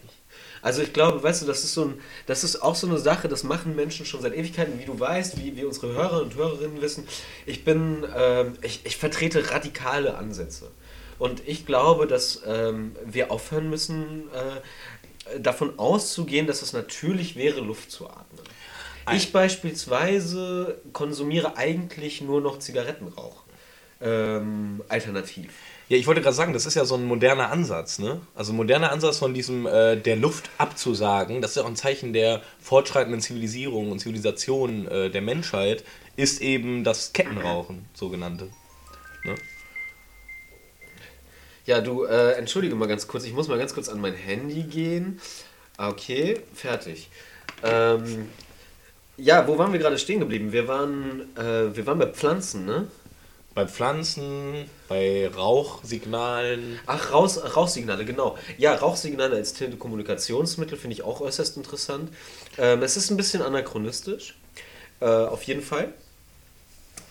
Also 0.61 0.83
ich 0.83 0.93
glaube, 0.93 1.23
weißt 1.23 1.41
du, 1.41 1.45
das 1.47 1.63
ist 1.63 1.73
so 1.73 1.85
ein, 1.85 2.01
das 2.27 2.43
ist 2.43 2.61
auch 2.61 2.75
so 2.75 2.85
eine 2.85 2.99
Sache, 2.99 3.27
das 3.27 3.43
machen 3.43 3.75
Menschen 3.75 4.05
schon 4.05 4.21
seit 4.21 4.35
Ewigkeiten, 4.35 4.77
wie 4.77 4.85
du 4.85 4.99
weißt, 4.99 5.35
wie, 5.39 5.57
wie 5.57 5.65
unsere 5.65 5.93
Hörer 5.93 6.21
und 6.21 6.35
Hörerinnen 6.35 6.79
wissen. 6.79 7.07
Ich 7.47 7.63
bin, 7.63 8.05
ähm, 8.15 8.53
ich, 8.61 8.81
ich 8.83 8.97
vertrete 8.97 9.49
radikale 9.49 10.15
Ansätze. 10.15 10.69
Und 11.17 11.41
ich 11.47 11.65
glaube, 11.65 12.05
dass 12.05 12.43
ähm, 12.45 12.95
wir 13.03 13.31
aufhören 13.31 13.67
müssen, 13.67 14.29
äh, 14.31 15.39
davon 15.39 15.79
auszugehen, 15.79 16.45
dass 16.45 16.61
es 16.61 16.71
natürlich 16.71 17.35
wäre, 17.35 17.61
Luft 17.61 17.89
zu 17.89 18.07
atmen. 18.07 18.45
Ich 19.11 19.31
beispielsweise 19.31 20.79
konsumiere 20.93 21.57
eigentlich 21.57 22.21
nur 22.21 22.41
noch 22.41 22.59
Zigarettenrauch. 22.59 23.41
Ähm, 24.01 24.83
alternativ. 24.87 25.51
Ja, 25.89 25.98
ich 25.98 26.05
wollte 26.08 26.22
gerade 26.22 26.36
sagen, 26.36 26.53
das 26.53 26.65
ist 26.67 26.75
ja 26.75 26.86
so 26.86 26.96
ein 26.96 27.05
moderner 27.05 27.50
Ansatz, 27.51 27.98
ne? 28.00 28.22
Also 28.36 28.53
ein 28.53 28.55
moderner 28.55 28.91
Ansatz 28.91 29.17
von 29.17 29.34
diesem 29.34 29.65
äh, 29.65 29.98
der 29.98 30.15
Luft 30.17 30.50
abzusagen, 30.58 31.41
das 31.41 31.51
ist 31.51 31.58
ja 31.58 31.63
auch 31.63 31.67
ein 31.67 31.75
Zeichen 31.75 32.13
der 32.13 32.41
fortschreitenden 32.60 33.22
Zivilisierung 33.22 33.91
und 33.91 34.00
Zivilisation 34.00 34.88
äh, 34.88 35.10
der 35.10 35.22
Menschheit, 35.22 35.84
ist 36.15 36.41
eben 36.41 36.84
das 36.84 37.12
Kettenrauchen, 37.13 37.86
sogenannte. 37.93 38.50
Ne? 39.24 39.36
Ja, 41.65 41.81
du, 41.81 42.03
äh, 42.05 42.34
entschuldige 42.34 42.75
mal 42.75 42.88
ganz 42.88 43.08
kurz, 43.08 43.25
ich 43.25 43.34
muss 43.34 43.48
mal 43.48 43.58
ganz 43.58 43.74
kurz 43.74 43.89
an 43.89 44.00
mein 44.01 44.13
Handy 44.15 44.63
gehen. 44.63 45.19
Okay, 45.77 46.41
fertig. 46.53 47.10
Ähm, 47.63 48.29
Ja, 49.17 49.48
wo 49.48 49.58
waren 49.58 49.74
wir 49.74 49.79
gerade 49.79 49.98
stehen 50.00 50.19
geblieben? 50.22 50.51
Wir 50.53 50.67
waren, 50.67 51.36
äh, 51.38 51.75
wir 51.75 51.86
waren 51.86 52.00
bei 52.00 52.08
Pflanzen, 52.08 52.65
ne? 52.65 52.88
Bei 53.59 53.67
Pflanzen, 53.67 54.69
bei 54.87 55.27
Rauchsignalen. 55.27 56.79
Ach, 56.85 57.11
Raus, 57.11 57.41
Rauchsignale, 57.57 58.05
genau. 58.05 58.37
Ja, 58.57 58.73
Rauchsignale 58.73 59.35
als 59.35 59.51
Telekommunikationsmittel 59.51 60.77
finde 60.77 60.93
ich 60.93 61.03
auch 61.03 61.19
äußerst 61.19 61.57
interessant. 61.57 62.09
Ähm, 62.57 62.83
es 62.83 62.95
ist 62.95 63.09
ein 63.11 63.17
bisschen 63.17 63.41
anachronistisch, 63.41 64.37
äh, 65.01 65.07
auf 65.07 65.43
jeden 65.43 65.61
Fall. 65.61 65.93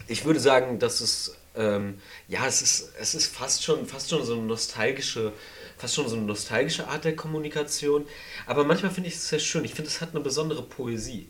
Ich 0.06 0.24
würde 0.24 0.40
sagen, 0.40 0.78
dass 0.78 1.02
es, 1.02 1.36
ähm, 1.54 2.00
ja, 2.28 2.46
es 2.46 2.62
ist, 2.62 2.92
es 2.98 3.14
ist 3.14 3.26
fast 3.26 3.62
schon, 3.62 3.84
fast 3.84 4.08
schon 4.08 4.24
so 4.24 4.32
eine 4.32 4.44
nostalgische, 4.44 5.34
fast 5.76 5.96
schon 5.96 6.08
so 6.08 6.16
eine 6.16 6.24
nostalgische 6.24 6.88
Art 6.88 7.04
der 7.04 7.14
Kommunikation. 7.14 8.06
Aber 8.46 8.64
manchmal 8.64 8.90
finde 8.90 9.10
ich 9.10 9.16
es 9.16 9.28
sehr 9.28 9.38
schön. 9.38 9.66
Ich 9.66 9.74
finde, 9.74 9.90
es 9.90 10.00
hat 10.00 10.14
eine 10.14 10.20
besondere 10.20 10.62
Poesie. 10.62 11.28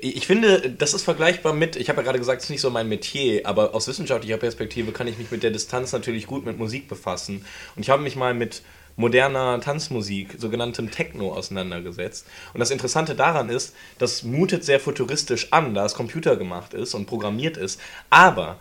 Ich 0.00 0.26
finde, 0.26 0.70
das 0.70 0.94
ist 0.94 1.02
vergleichbar 1.02 1.52
mit, 1.52 1.76
ich 1.76 1.88
habe 1.88 1.98
ja 1.98 2.04
gerade 2.04 2.18
gesagt, 2.18 2.40
es 2.40 2.44
ist 2.44 2.50
nicht 2.50 2.60
so 2.60 2.70
mein 2.70 2.88
Metier, 2.88 3.46
aber 3.46 3.74
aus 3.74 3.88
wissenschaftlicher 3.88 4.36
Perspektive 4.36 4.92
kann 4.92 5.06
ich 5.06 5.18
mich 5.18 5.30
mit 5.30 5.42
der 5.42 5.50
Distanz 5.50 5.92
natürlich 5.92 6.26
gut 6.26 6.46
mit 6.46 6.58
Musik 6.58 6.88
befassen. 6.88 7.44
Und 7.76 7.82
ich 7.82 7.90
habe 7.90 8.02
mich 8.02 8.16
mal 8.16 8.34
mit 8.34 8.62
moderner 8.96 9.60
Tanzmusik, 9.60 10.36
sogenanntem 10.38 10.90
Techno, 10.90 11.32
auseinandergesetzt. 11.32 12.26
Und 12.52 12.60
das 12.60 12.70
Interessante 12.70 13.14
daran 13.14 13.48
ist, 13.48 13.74
das 13.98 14.22
mutet 14.22 14.64
sehr 14.64 14.80
futuristisch 14.80 15.52
an, 15.52 15.74
da 15.74 15.84
es 15.84 15.94
Computer 15.94 16.36
gemacht 16.36 16.74
ist 16.74 16.94
und 16.94 17.06
programmiert 17.06 17.56
ist. 17.56 17.80
Aber 18.10 18.58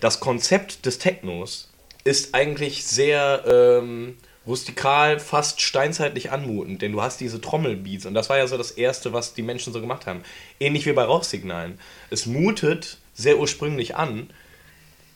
das 0.00 0.20
Konzept 0.20 0.84
des 0.86 0.98
Technos 0.98 1.70
ist 2.04 2.34
eigentlich 2.34 2.84
sehr 2.84 3.44
ähm, 3.46 4.16
rustikal, 4.48 5.20
fast 5.20 5.60
steinzeitlich 5.60 6.32
anmutend, 6.32 6.82
denn 6.82 6.92
du 6.92 7.02
hast 7.02 7.20
diese 7.20 7.40
Trommelbeats 7.40 8.06
und 8.06 8.14
das 8.14 8.30
war 8.30 8.38
ja 8.38 8.46
so 8.46 8.56
das 8.56 8.72
Erste, 8.72 9.12
was 9.12 9.34
die 9.34 9.42
Menschen 9.42 9.72
so 9.72 9.80
gemacht 9.80 10.06
haben. 10.06 10.22
Ähnlich 10.58 10.86
wie 10.86 10.92
bei 10.92 11.04
Rauchsignalen. 11.04 11.78
Es 12.10 12.26
mutet 12.26 12.98
sehr 13.14 13.38
ursprünglich 13.38 13.94
an, 13.94 14.30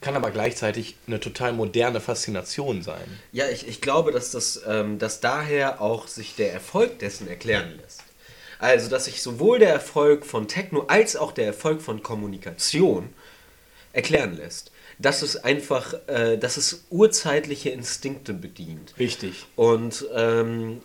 kann 0.01 0.15
aber 0.15 0.31
gleichzeitig 0.31 0.95
eine 1.07 1.19
total 1.19 1.53
moderne 1.53 1.99
Faszination 1.99 2.83
sein. 2.83 3.19
Ja, 3.31 3.49
ich, 3.49 3.67
ich 3.67 3.81
glaube, 3.81 4.11
dass, 4.11 4.31
das, 4.31 4.61
ähm, 4.67 4.99
dass 4.99 5.19
daher 5.19 5.81
auch 5.81 6.07
sich 6.07 6.35
der 6.35 6.53
Erfolg 6.53 6.99
dessen 6.99 7.27
erklären 7.27 7.79
lässt. 7.81 8.03
Also, 8.59 8.89
dass 8.89 9.05
sich 9.05 9.21
sowohl 9.21 9.59
der 9.59 9.69
Erfolg 9.69 10.25
von 10.25 10.47
Techno 10.47 10.85
als 10.87 11.15
auch 11.15 11.31
der 11.31 11.47
Erfolg 11.47 11.81
von 11.81 12.03
Kommunikation 12.03 13.09
erklären 13.93 14.37
lässt 14.37 14.72
dass 14.99 15.21
es 15.21 15.43
einfach, 15.43 15.93
äh, 16.07 16.37
dass 16.37 16.57
es 16.57 16.85
urzeitliche 16.89 17.69
Instinkte 17.69 18.33
bedient. 18.33 18.93
Richtig. 18.97 19.45
Und 19.55 20.05
ähm, 20.15 20.81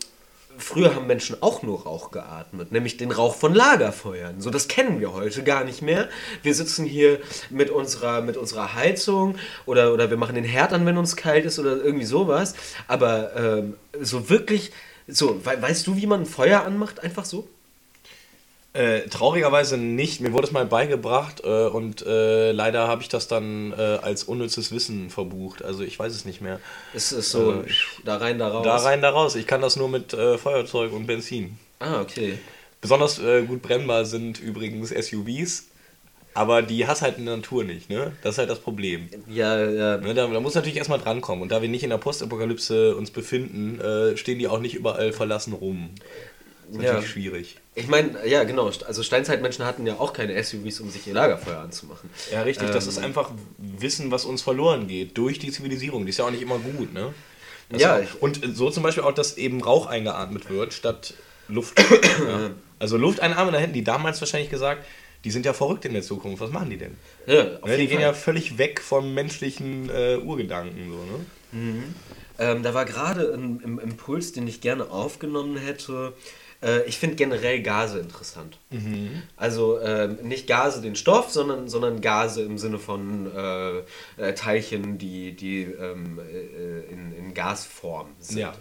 früher 0.59 0.95
haben 0.95 1.07
Menschen 1.07 1.41
auch 1.41 1.63
nur 1.63 1.83
Rauch 1.85 2.11
geatmet, 2.11 2.73
nämlich 2.73 2.97
den 2.97 3.11
Rauch 3.11 3.35
von 3.35 3.55
Lagerfeuern. 3.55 4.41
So, 4.41 4.51
das 4.51 4.69
kennen 4.69 5.01
wir 5.01 5.13
heute 5.13 5.43
gar 5.45 5.65
nicht 5.65 5.83
mehr. 5.83 6.09
Wir 6.43 6.55
sitzen 6.55 6.85
hier 6.85 7.21
mit 7.51 7.71
unserer, 7.71 8.21
mit 8.21 8.37
unserer 8.37 8.75
Heizung 8.75 9.37
oder, 9.67 9.93
oder 9.93 10.11
wir 10.11 10.17
machen 10.17 10.35
den 10.35 10.45
Herd 10.45 10.73
an, 10.73 10.85
wenn 10.85 10.99
uns 10.99 11.17
kalt 11.17 11.45
ist 11.45 11.59
oder 11.59 11.77
irgendwie 11.77 12.07
sowas. 12.07 12.55
Aber 12.87 13.37
ähm, 13.37 13.77
so 14.01 14.29
wirklich, 14.29 14.73
so, 15.07 15.45
we 15.45 15.63
weißt 15.63 15.87
du, 15.87 15.97
wie 15.97 16.07
man 16.07 16.23
ein 16.23 16.27
Feuer 16.27 16.65
anmacht, 16.65 17.01
einfach 17.01 17.25
so? 17.25 17.49
Äh, 18.79 19.09
traurigerweise 19.09 19.77
nicht. 19.77 20.21
Mir 20.21 20.33
wurde 20.33 20.47
es 20.47 20.53
mal 20.53 20.65
beigebracht 20.65 21.43
äh, 21.43 21.67
und 21.67 22.07
äh, 22.07 22.53
leider 22.53 22.87
habe 22.87 23.03
ich 23.03 23.09
das 23.09 23.27
dann 23.27 23.73
äh, 23.73 23.99
als 24.01 24.23
unnützes 24.23 24.71
Wissen 24.71 25.11
verbucht. 25.11 25.65
Also 25.65 25.83
ich 25.83 25.99
weiß 25.99 26.15
es 26.15 26.25
nicht 26.25 26.41
mehr. 26.41 26.61
Es 26.95 27.11
ist 27.11 27.33
so 27.33 27.63
äh, 27.63 27.65
da 28.05 28.19
rein, 28.19 28.39
da 28.39 28.47
raus. 28.47 28.63
Da 28.65 28.77
rein, 28.77 29.03
da 29.03 29.11
raus. 29.11 29.35
Ich 29.35 29.49
kann 29.49 29.61
das 29.61 29.75
nur 29.75 29.89
mit 29.89 30.13
äh, 30.13 30.39
Feuerzeug 30.39 30.93
und 30.93 31.09
Benzin. 31.09 31.59
Ah, 31.81 32.01
okay. 32.01 32.39
Besonders 32.81 33.21
gut 33.49 33.63
brennbar 33.63 34.05
sind 34.05 34.39
übrigens 34.39 34.91
SUVs. 34.91 35.67
Aber 36.35 36.63
die 36.63 36.87
hast 36.87 37.03
halt 37.03 37.19
in 37.19 37.27
der 37.27 37.39
Natur 37.39 37.65
nicht, 37.65 37.91
ne? 37.91 38.13
Das 38.23 38.35
ist 38.35 38.39
halt 38.39 38.51
das 38.51 38.61
Problem. 38.61 39.09
Ja, 39.27 39.59
ja. 39.69 39.97
Ne, 39.97 40.15
da, 40.15 40.29
da 40.29 40.39
muss 40.39 40.55
natürlich 40.55 40.77
erstmal 40.77 41.01
drankommen. 41.01 41.43
Und 41.43 41.51
da 41.51 41.61
wir 41.61 41.69
nicht 41.69 41.83
in 41.83 41.91
der 41.91 41.99
Postapokalypse 41.99 42.95
uns 42.95 43.11
befinden, 43.11 43.81
stehen 44.15 44.39
die 44.39 44.47
auch 44.47 44.61
nicht 44.61 44.77
überall 44.77 45.13
verlassen 45.13 45.53
rum. 45.55 45.91
Das 46.69 46.77
ist 46.77 46.83
natürlich 46.83 47.05
ja. 47.05 47.11
schwierig. 47.11 47.57
Ich 47.75 47.89
meine, 47.89 48.27
ja, 48.27 48.45
genau. 48.45 48.71
Also 48.87 49.03
Steinzeitmenschen 49.03 49.65
hatten 49.65 49.87
ja 49.87 49.95
auch 49.95 50.13
keine 50.13 50.43
SUVs, 50.43 50.81
um 50.81 50.91
sich 50.91 51.07
ihr 51.07 51.15
Lagerfeuer 51.15 51.61
anzumachen. 51.61 52.11
Ja, 52.31 52.43
richtig. 52.43 52.69
Ähm, 52.69 52.75
das 52.75 52.87
ist 52.87 52.99
einfach 52.99 53.31
Wissen, 53.57 54.11
was 54.11 54.25
uns 54.25 54.43
verloren 54.43 54.87
geht 54.87 55.17
durch 55.17 55.39
die 55.39 55.51
Zivilisierung. 55.51 56.05
Die 56.05 56.11
ist 56.11 56.19
ja 56.19 56.27
auch 56.27 56.31
nicht 56.31 56.43
immer 56.43 56.59
gut, 56.59 56.93
ne? 56.93 57.15
Das 57.71 57.81
ja. 57.83 57.97
Auch, 57.97 58.21
und 58.21 58.41
so 58.55 58.71
zum 58.71 58.83
Beispiel 58.83 59.03
auch, 59.03 59.13
dass 59.13 59.37
eben 59.37 59.63
Rauch 59.63 59.87
eingeatmet 59.87 60.51
wird 60.51 60.75
statt 60.75 61.15
Luft. 61.49 61.79
ja. 62.29 62.51
Also 62.79 62.97
Luft 62.97 63.21
einatmen, 63.21 63.53
da 63.53 63.59
hätten 63.59 63.73
die 63.73 63.85
damals 63.85 64.21
wahrscheinlich 64.21 64.51
gesagt, 64.51 64.85
die 65.25 65.31
sind 65.31 65.47
ja 65.47 65.53
verrückt 65.53 65.85
in 65.85 65.95
der 65.95 66.03
Zukunft. 66.03 66.41
Was 66.41 66.51
machen 66.51 66.71
die 66.71 66.77
denn? 66.77 66.97
Ja, 67.27 67.45
ne, 67.65 67.77
die 67.77 67.87
gehen 67.87 67.97
Fall. 67.97 68.01
ja 68.01 68.13
völlig 68.13 68.59
weg 68.59 68.81
vom 68.81 69.15
menschlichen 69.15 69.91
äh, 69.91 70.17
Urgedanken. 70.17 70.91
So, 70.91 70.97
ne? 70.97 71.27
Mhm. 71.53 71.95
Ähm, 72.39 72.63
da 72.63 72.73
war 72.73 72.85
gerade 72.85 73.33
ein, 73.35 73.61
ein 73.65 73.79
Impuls, 73.79 74.33
den 74.33 74.47
ich 74.47 74.61
gerne 74.61 74.91
aufgenommen 74.91 75.57
hätte. 75.57 76.13
Äh, 76.63 76.83
ich 76.85 76.99
finde 76.99 77.17
generell 77.17 77.63
Gase 77.63 77.99
interessant. 77.99 78.59
Mhm. 78.71 79.23
Also 79.37 79.79
äh, 79.79 80.09
nicht 80.23 80.47
Gase 80.47 80.81
den 80.81 80.97
Stoff, 80.97 81.31
sondern, 81.31 81.69
sondern 81.69 82.01
Gase 82.01 82.43
im 82.43 82.59
Sinne 82.59 82.79
von 82.79 83.31
äh, 83.35 83.79
äh 84.17 84.35
Teilchen, 84.35 84.99
die, 84.99 85.33
die 85.33 85.63
ähm, 85.63 86.19
äh, 86.19 86.93
in, 86.93 87.13
in 87.17 87.35
Gasform 87.35 88.09
sind. 88.19 88.39
Ja. 88.39 88.55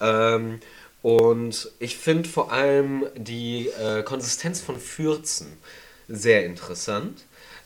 Ähm, 0.00 0.60
und 1.02 1.70
ich 1.78 1.96
finde 1.96 2.28
vor 2.28 2.52
allem 2.52 3.06
die 3.16 3.68
äh, 3.68 4.02
Konsistenz 4.02 4.60
von 4.60 4.78
Fürzen 4.78 5.46
sehr 6.08 6.44
interessant. 6.44 7.24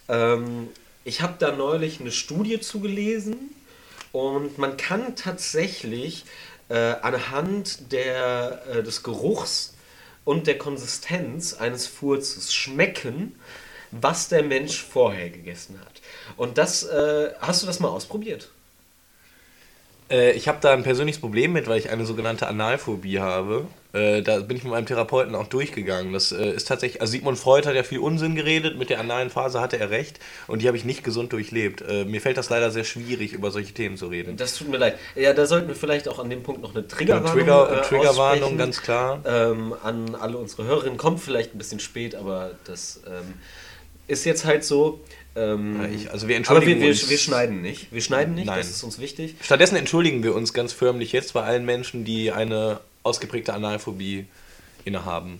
Ähm, 0.08 0.68
ich 1.04 1.22
habe 1.22 1.34
da 1.38 1.52
neulich 1.52 2.00
eine 2.00 2.12
Studie 2.12 2.60
zugelesen 2.60 3.50
und 4.12 4.58
man 4.58 4.76
kann 4.76 5.16
tatsächlich 5.16 6.24
äh, 6.72 6.96
anhand 7.02 7.92
der, 7.92 8.62
äh, 8.66 8.82
des 8.82 9.02
Geruchs 9.02 9.74
und 10.24 10.46
der 10.46 10.56
Konsistenz 10.56 11.52
eines 11.52 11.86
Furzes 11.86 12.54
schmecken, 12.54 13.38
was 13.90 14.28
der 14.28 14.42
Mensch 14.42 14.82
vorher 14.82 15.28
gegessen 15.28 15.78
hat. 15.78 16.00
Und 16.38 16.56
das, 16.56 16.84
äh, 16.84 17.32
hast 17.40 17.62
du 17.62 17.66
das 17.66 17.78
mal 17.78 17.88
ausprobiert? 17.88 18.48
Äh, 20.10 20.32
ich 20.32 20.48
habe 20.48 20.58
da 20.62 20.72
ein 20.72 20.82
persönliches 20.82 21.20
Problem 21.20 21.52
mit, 21.52 21.66
weil 21.66 21.78
ich 21.78 21.90
eine 21.90 22.06
sogenannte 22.06 22.46
Analphobie 22.46 23.20
habe. 23.20 23.66
Äh, 23.92 24.22
da 24.22 24.40
bin 24.40 24.56
ich 24.56 24.64
mit 24.64 24.72
meinem 24.72 24.86
Therapeuten 24.86 25.34
auch 25.34 25.46
durchgegangen. 25.46 26.12
Das 26.12 26.32
äh, 26.32 26.50
ist 26.52 26.68
tatsächlich, 26.68 27.00
also 27.00 27.10
Sigmund 27.10 27.38
Freud 27.38 27.68
hat 27.68 27.74
ja 27.74 27.82
viel 27.82 27.98
Unsinn 27.98 28.34
geredet, 28.34 28.78
mit 28.78 28.88
der 28.90 29.00
analen 29.00 29.28
Phase 29.28 29.60
hatte 29.60 29.78
er 29.78 29.90
recht 29.90 30.18
und 30.46 30.62
die 30.62 30.66
habe 30.66 30.76
ich 30.76 30.84
nicht 30.84 31.04
gesund 31.04 31.32
durchlebt. 31.32 31.82
Äh, 31.82 32.04
mir 32.04 32.20
fällt 32.20 32.38
das 32.38 32.48
leider 32.48 32.70
sehr 32.70 32.84
schwierig, 32.84 33.34
über 33.34 33.50
solche 33.50 33.74
Themen 33.74 33.96
zu 33.96 34.06
reden. 34.06 34.36
Das 34.36 34.56
tut 34.56 34.68
mir 34.68 34.78
leid. 34.78 34.98
Ja, 35.14 35.34
da 35.34 35.44
sollten 35.44 35.68
wir 35.68 35.74
vielleicht 35.74 36.08
auch 36.08 36.18
an 36.18 36.30
dem 36.30 36.42
Punkt 36.42 36.62
noch 36.62 36.74
eine 36.74 36.88
Triggerwarnung 36.88 37.32
Trigger, 37.32 37.78
äh, 37.78 37.82
Triggerwarnung, 37.82 38.56
ganz 38.56 38.80
klar. 38.80 39.20
Ähm, 39.26 39.74
an 39.82 40.14
alle 40.14 40.38
unsere 40.38 40.64
Hörerinnen. 40.64 40.96
Kommt 40.96 41.20
vielleicht 41.20 41.54
ein 41.54 41.58
bisschen 41.58 41.80
spät, 41.80 42.14
aber 42.14 42.52
das 42.64 43.02
ähm, 43.06 43.34
ist 44.06 44.24
jetzt 44.24 44.46
halt 44.46 44.64
so. 44.64 45.00
Ähm, 45.34 45.80
ja, 45.82 45.88
ich, 45.88 46.10
also 46.10 46.28
wir 46.28 46.36
entschuldigen 46.36 46.72
aber 46.72 46.88
wir, 46.88 46.94
wir, 46.94 47.10
wir, 47.10 47.18
schneiden 47.18 47.62
nicht. 47.62 47.92
Wir 47.92 48.02
schneiden 48.02 48.34
nicht, 48.34 48.46
Nein. 48.46 48.58
das 48.58 48.70
ist 48.70 48.82
uns 48.82 48.98
wichtig. 48.98 49.34
Stattdessen 49.42 49.76
entschuldigen 49.76 50.22
wir 50.22 50.34
uns 50.34 50.52
ganz 50.52 50.72
förmlich 50.72 51.12
jetzt 51.12 51.32
bei 51.34 51.42
allen 51.42 51.64
Menschen, 51.64 52.04
die 52.04 52.32
eine 52.32 52.80
ausgeprägte 53.02 53.54
Analphobie 53.54 54.26
innehaben. 54.84 55.38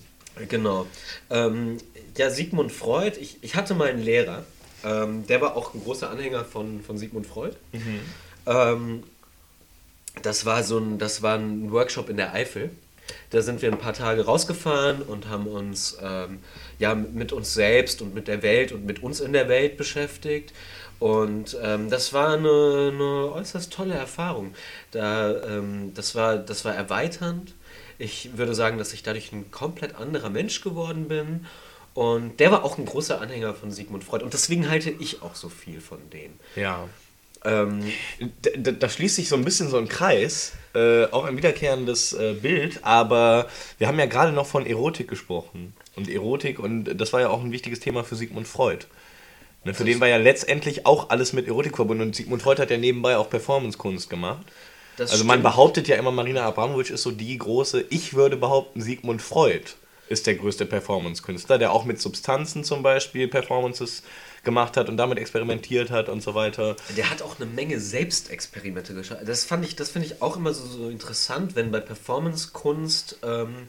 Genau. 0.49 0.87
Ähm, 1.29 1.77
ja, 2.17 2.29
Sigmund 2.29 2.71
Freud, 2.71 3.17
ich, 3.19 3.37
ich 3.41 3.55
hatte 3.55 3.75
mal 3.75 3.89
einen 3.89 4.01
Lehrer, 4.01 4.45
ähm, 4.83 5.25
der 5.27 5.41
war 5.41 5.55
auch 5.55 5.73
ein 5.73 5.83
großer 5.83 6.09
Anhänger 6.09 6.43
von, 6.43 6.81
von 6.81 6.97
Sigmund 6.97 7.27
Freud. 7.27 7.55
Mhm. 7.71 7.99
Ähm, 8.45 9.03
das, 10.21 10.45
war 10.45 10.63
so 10.63 10.79
ein, 10.79 10.97
das 10.97 11.21
war 11.21 11.37
ein 11.37 11.71
Workshop 11.71 12.09
in 12.09 12.17
der 12.17 12.33
Eifel. 12.33 12.71
Da 13.29 13.41
sind 13.41 13.61
wir 13.61 13.71
ein 13.71 13.79
paar 13.79 13.93
Tage 13.93 14.25
rausgefahren 14.25 15.01
und 15.01 15.27
haben 15.27 15.47
uns 15.47 15.97
ähm, 16.01 16.39
ja, 16.79 16.95
mit 16.95 17.33
uns 17.33 17.53
selbst 17.53 18.01
und 18.01 18.13
mit 18.13 18.27
der 18.27 18.43
Welt 18.43 18.71
und 18.71 18.85
mit 18.85 19.01
uns 19.01 19.19
in 19.19 19.33
der 19.33 19.49
Welt 19.49 19.77
beschäftigt. 19.77 20.53
Und 20.99 21.57
ähm, 21.61 21.89
das 21.89 22.13
war 22.13 22.33
eine, 22.33 22.91
eine, 22.93 23.33
äußerst 23.33 23.73
tolle 23.73 23.93
Erfahrung. 23.93 24.53
Da, 24.91 25.41
ähm, 25.43 25.91
das, 25.93 26.15
war, 26.15 26.37
das 26.37 26.63
war 26.63 26.73
erweiternd. 26.73 27.55
Ich 27.97 28.37
würde 28.37 28.55
sagen, 28.55 28.77
dass 28.77 28.93
ich 28.93 29.03
dadurch 29.03 29.31
ein 29.33 29.51
komplett 29.51 29.95
anderer 29.95 30.29
Mensch 30.29 30.61
geworden 30.61 31.07
bin. 31.07 31.45
Und 31.93 32.39
der 32.39 32.51
war 32.51 32.63
auch 32.63 32.77
ein 32.77 32.85
großer 32.85 33.19
Anhänger 33.19 33.53
von 33.53 33.71
Sigmund 33.71 34.03
Freud. 34.03 34.23
Und 34.23 34.33
deswegen 34.33 34.69
halte 34.69 34.89
ich 34.91 35.21
auch 35.21 35.35
so 35.35 35.49
viel 35.49 35.81
von 35.81 36.09
dem. 36.09 36.33
Ja. 36.55 36.87
Ähm, 37.45 37.91
da, 38.41 38.71
da, 38.71 38.89
schließt 38.89 39.15
sich 39.15 39.27
so 39.27 39.35
ein 39.35 39.43
bisschen 39.43 39.69
so 39.69 39.77
ein 39.77 39.89
Kreis, 39.89 40.53
äh, 40.73 41.05
auch 41.05 41.25
ein 41.25 41.35
wiederkehrendes 41.35 42.13
äh, 42.13 42.33
Bild, 42.33 42.79
aber 42.83 43.47
wir 43.77 43.87
haben 43.87 43.99
ja 43.99 44.05
gerade 44.05 44.31
noch 44.31 44.47
von 44.47 44.65
Erotik 44.65 45.09
gesprochen. 45.09 45.73
Und 45.95 46.09
Erotik, 46.09 46.59
und 46.59 46.85
das 46.85 47.11
war 47.11 47.19
ja 47.19 47.29
auch 47.29 47.43
ein 47.43 47.51
wichtiges 47.51 47.81
Thema 47.81 48.03
für 48.03 48.15
Sigmund 48.15 48.47
Freud. 48.47 48.85
Ne, 49.65 49.73
für 49.73 49.85
den 49.85 49.99
war 49.99 50.07
ja 50.07 50.17
letztendlich 50.17 50.85
auch 50.85 51.09
alles 51.09 51.33
mit 51.33 51.47
Erotik 51.47 51.75
verbunden. 51.75 52.03
Und 52.03 52.15
Sigmund 52.15 52.41
Freud 52.41 52.61
hat 52.61 52.71
ja 52.71 52.77
nebenbei 52.77 53.17
auch 53.17 53.29
Performancekunst 53.29 54.09
gemacht. 54.09 54.45
Das 54.97 55.11
also 55.11 55.23
man 55.23 55.41
behauptet 55.41 55.87
ja 55.87 55.95
immer, 55.95 56.11
Marina 56.11 56.43
Abramovic 56.43 56.91
ist 56.91 57.03
so 57.03 57.11
die 57.11 57.37
große, 57.37 57.85
ich 57.89 58.13
würde 58.13 58.37
behaupten, 58.37 58.81
Sigmund 58.81 59.21
Freud 59.21 59.63
ist 60.09 60.27
der 60.27 60.35
größte 60.35 60.65
Performance-Künstler, 60.65 61.57
der 61.57 61.71
auch 61.71 61.85
mit 61.85 61.99
Substanzen 61.99 62.63
zum 62.63 62.83
Beispiel 62.83 63.27
Performances 63.27 64.03
gemacht 64.43 64.77
hat 64.77 64.89
und 64.89 64.97
damit 64.97 65.17
experimentiert 65.17 65.89
hat 65.89 66.09
und 66.09 66.21
so 66.21 66.35
weiter. 66.35 66.75
Der 66.97 67.09
hat 67.09 67.21
auch 67.21 67.39
eine 67.39 67.49
Menge 67.49 67.79
Selbstexperimente 67.79 68.93
geschaut. 68.93 69.19
Das 69.25 69.45
fand 69.45 69.65
ich, 69.65 69.75
das 69.75 69.89
finde 69.89 70.07
ich 70.07 70.21
auch 70.21 70.35
immer 70.37 70.53
so, 70.53 70.65
so 70.65 70.89
interessant, 70.89 71.55
wenn 71.55 71.71
bei 71.71 71.79
Performance-Kunst, 71.79 73.19
ähm, 73.23 73.67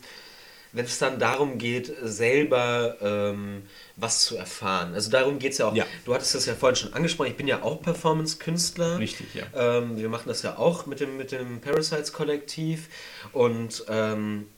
wenn 0.73 0.85
es 0.85 0.99
dann 0.99 1.21
darum 1.21 1.59
geht, 1.59 1.93
selber 2.03 2.97
ähm, 3.01 3.63
was 3.95 4.23
zu 4.23 4.37
erfahren. 4.37 4.95
Also 4.95 5.11
darum 5.11 5.39
geht 5.39 5.53
es 5.53 5.59
ja 5.59 5.69
auch. 5.69 5.75
Ja. 5.77 5.87
Du 6.05 6.13
hattest 6.13 6.35
das 6.35 6.47
ja 6.47 6.55
vorhin 6.55 6.75
schon 6.75 6.93
angesprochen, 6.93 7.31
ich 7.31 7.37
bin 7.37 7.47
ja 7.47 7.63
auch 7.63 7.81
Performance-Künstler. 7.81 8.99
Richtig, 8.99 9.29
ja. 9.35 9.45
Ähm, 9.55 9.97
wir 9.97 10.09
machen 10.09 10.25
das 10.27 10.43
ja 10.43 10.59
auch 10.59 10.87
mit 10.87 10.99
dem, 10.99 11.17
mit 11.17 11.31
dem 11.31 11.61
Parasites-Kollektiv 11.61 12.89
und 13.33 13.85
ähm, 13.89 14.49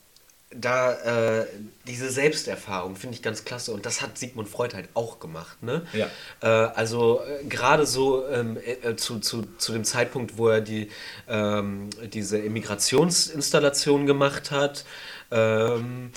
da 0.61 1.41
äh, 1.41 1.47
diese 1.87 2.11
Selbsterfahrung 2.11 2.97
finde 2.97 3.17
ich 3.17 3.23
ganz 3.23 3.45
klasse 3.45 3.73
und 3.73 3.87
das 3.87 4.01
hat 4.01 4.19
Sigmund 4.19 4.49
Freud 4.49 4.75
halt 4.75 4.89
auch 4.95 5.21
gemacht. 5.21 5.63
Ne? 5.63 5.87
Ja. 5.93 6.09
Äh, 6.43 6.47
also 6.75 7.21
äh, 7.21 7.45
gerade 7.45 7.87
so 7.87 8.27
ähm, 8.29 8.59
äh, 8.83 8.97
zu, 8.97 9.21
zu, 9.21 9.45
zu 9.59 9.73
dem 9.73 9.85
Zeitpunkt, 9.85 10.39
wo 10.39 10.49
er 10.49 10.61
die, 10.61 10.91
ähm, 11.29 11.91
diese 12.13 12.43
Emigrationsinstallation 12.43 14.07
gemacht 14.07 14.51
hat, 14.51 14.85
ähm, 15.31 16.11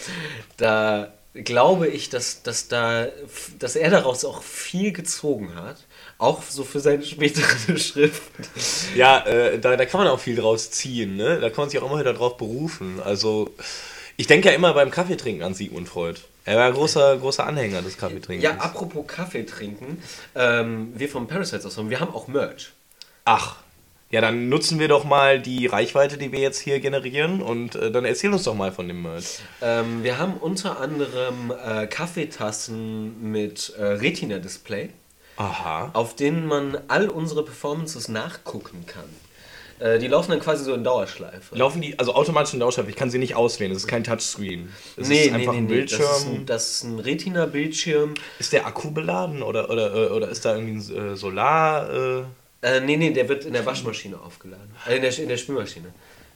da 0.58 1.14
glaube 1.34 1.88
ich, 1.88 2.10
dass, 2.10 2.42
dass, 2.44 2.68
da, 2.68 3.08
dass 3.60 3.76
er 3.76 3.90
daraus 3.90 4.26
auch 4.26 4.42
viel 4.42 4.92
gezogen 4.92 5.56
hat. 5.56 5.78
Auch 6.18 6.44
so 6.44 6.64
für 6.64 6.80
seine 6.80 7.04
spätere 7.04 7.78
Schrift. 7.78 8.24
Ja, 8.96 9.26
äh, 9.26 9.60
da, 9.60 9.78
da 9.78 9.86
kann 9.86 10.02
man 10.02 10.10
auch 10.10 10.20
viel 10.20 10.36
draus 10.36 10.72
ziehen, 10.72 11.16
ne? 11.16 11.40
Da 11.40 11.50
kann 11.50 11.64
man 11.64 11.70
sich 11.70 11.80
auch 11.80 11.90
immer 11.90 12.00
wieder 12.00 12.14
drauf 12.14 12.38
berufen. 12.38 13.00
Also, 13.04 13.54
ich 14.20 14.28
denke 14.28 14.50
ja 14.50 14.54
immer 14.54 14.74
beim 14.74 14.92
Kaffeetrinken 14.92 15.44
an 15.44 15.54
Sigmund 15.54 15.88
Freud. 15.88 16.20
Er 16.44 16.58
war 16.58 16.66
ein 16.66 16.74
großer, 16.74 17.16
großer 17.20 17.48
Anhänger 17.48 17.82
des 17.82 17.98
Kaffeetrinkens. 17.98 18.44
Ja, 18.44 18.58
apropos 18.58 19.08
Kaffee 19.08 19.46
trinken, 19.46 20.04
ähm, 20.36 20.92
wir 20.94 21.08
vom 21.08 21.26
Parasites 21.26 21.66
aus, 21.66 21.90
wir 21.90 22.02
haben 22.02 22.14
auch 22.14 22.28
Merch. 22.28 22.74
Ach, 23.24 23.56
ja, 24.12 24.20
dann 24.20 24.50
nutzen 24.50 24.78
wir 24.78 24.90
doch 24.90 25.06
mal 25.06 25.40
die 25.40 25.68
Reichweite, 25.68 26.18
die 26.18 26.34
wir 26.34 26.40
jetzt 26.40 26.60
hier 26.60 26.82
generieren 26.82 27.42
und 27.42 27.76
äh, 27.76 27.92
dann 27.92 28.04
erzähl 28.04 28.34
uns 28.34 28.44
doch 28.44 28.56
mal 28.56 28.74
von 28.74 28.90
dem 28.90 29.04
Merch. 29.04 29.40
Ähm, 29.62 30.04
wir 30.04 30.18
haben 30.18 30.34
unter 30.34 30.82
anderem 30.82 31.54
äh, 31.66 31.88
Kaffeetassen 31.88 33.32
mit 33.32 33.74
äh, 33.78 33.86
Retina-Display, 33.86 34.90
Aha. 35.38 35.92
auf 35.94 36.18
denen 36.18 36.46
man 36.46 36.78
all 36.90 37.08
unsere 37.08 37.46
Performances 37.46 38.10
nachgucken 38.10 38.86
kann. 38.86 39.06
Äh, 39.80 40.00
die 40.00 40.08
laufen 40.08 40.32
dann 40.32 40.40
quasi 40.40 40.64
so 40.64 40.74
in 40.74 40.84
Dauerschleife. 40.84 41.56
Laufen 41.56 41.82
die, 41.82 41.98
also 41.98 42.14
automatisch 42.14 42.54
in 42.54 42.60
Dauerschleife, 42.60 42.90
ich 42.90 42.96
kann 42.96 43.10
sie 43.10 43.18
nicht 43.18 43.36
auswählen, 43.36 43.72
es 43.72 43.80
ist 43.80 43.88
kein 43.88 44.04
Touchscreen. 44.04 44.70
Es 44.98 45.10
ist 45.10 45.34
einfach 45.34 45.54
ein 45.54 45.68
Bildschirm. 45.68 46.02
Das 46.02 46.20
ist 46.20 46.28
ein, 46.28 46.46
das 46.46 46.72
ist 46.72 46.84
ein 46.84 47.00
Retina-Bildschirm. 47.00 48.14
Ist 48.40 48.54
der 48.54 48.66
Akku 48.66 48.92
beladen 48.92 49.42
oder, 49.42 49.70
oder, 49.70 50.14
oder 50.14 50.30
ist 50.30 50.46
da 50.46 50.56
irgendwie 50.56 50.94
ein 50.94 51.14
äh, 51.14 51.16
Solar... 51.16 51.90
Äh 51.90 52.24
Äh, 52.62 52.82
nee, 52.82 52.98
nee, 52.98 53.12
der 53.12 53.30
wird 53.30 53.46
in 53.46 53.54
der 53.54 53.66
Waschmaschine 53.66 54.20
aufgeladen. 54.20 54.70
Äh, 54.86 54.98
in, 54.98 55.02
der, 55.02 55.18
in 55.18 55.30
der 55.30 55.38
Spülmaschine. 55.38 55.94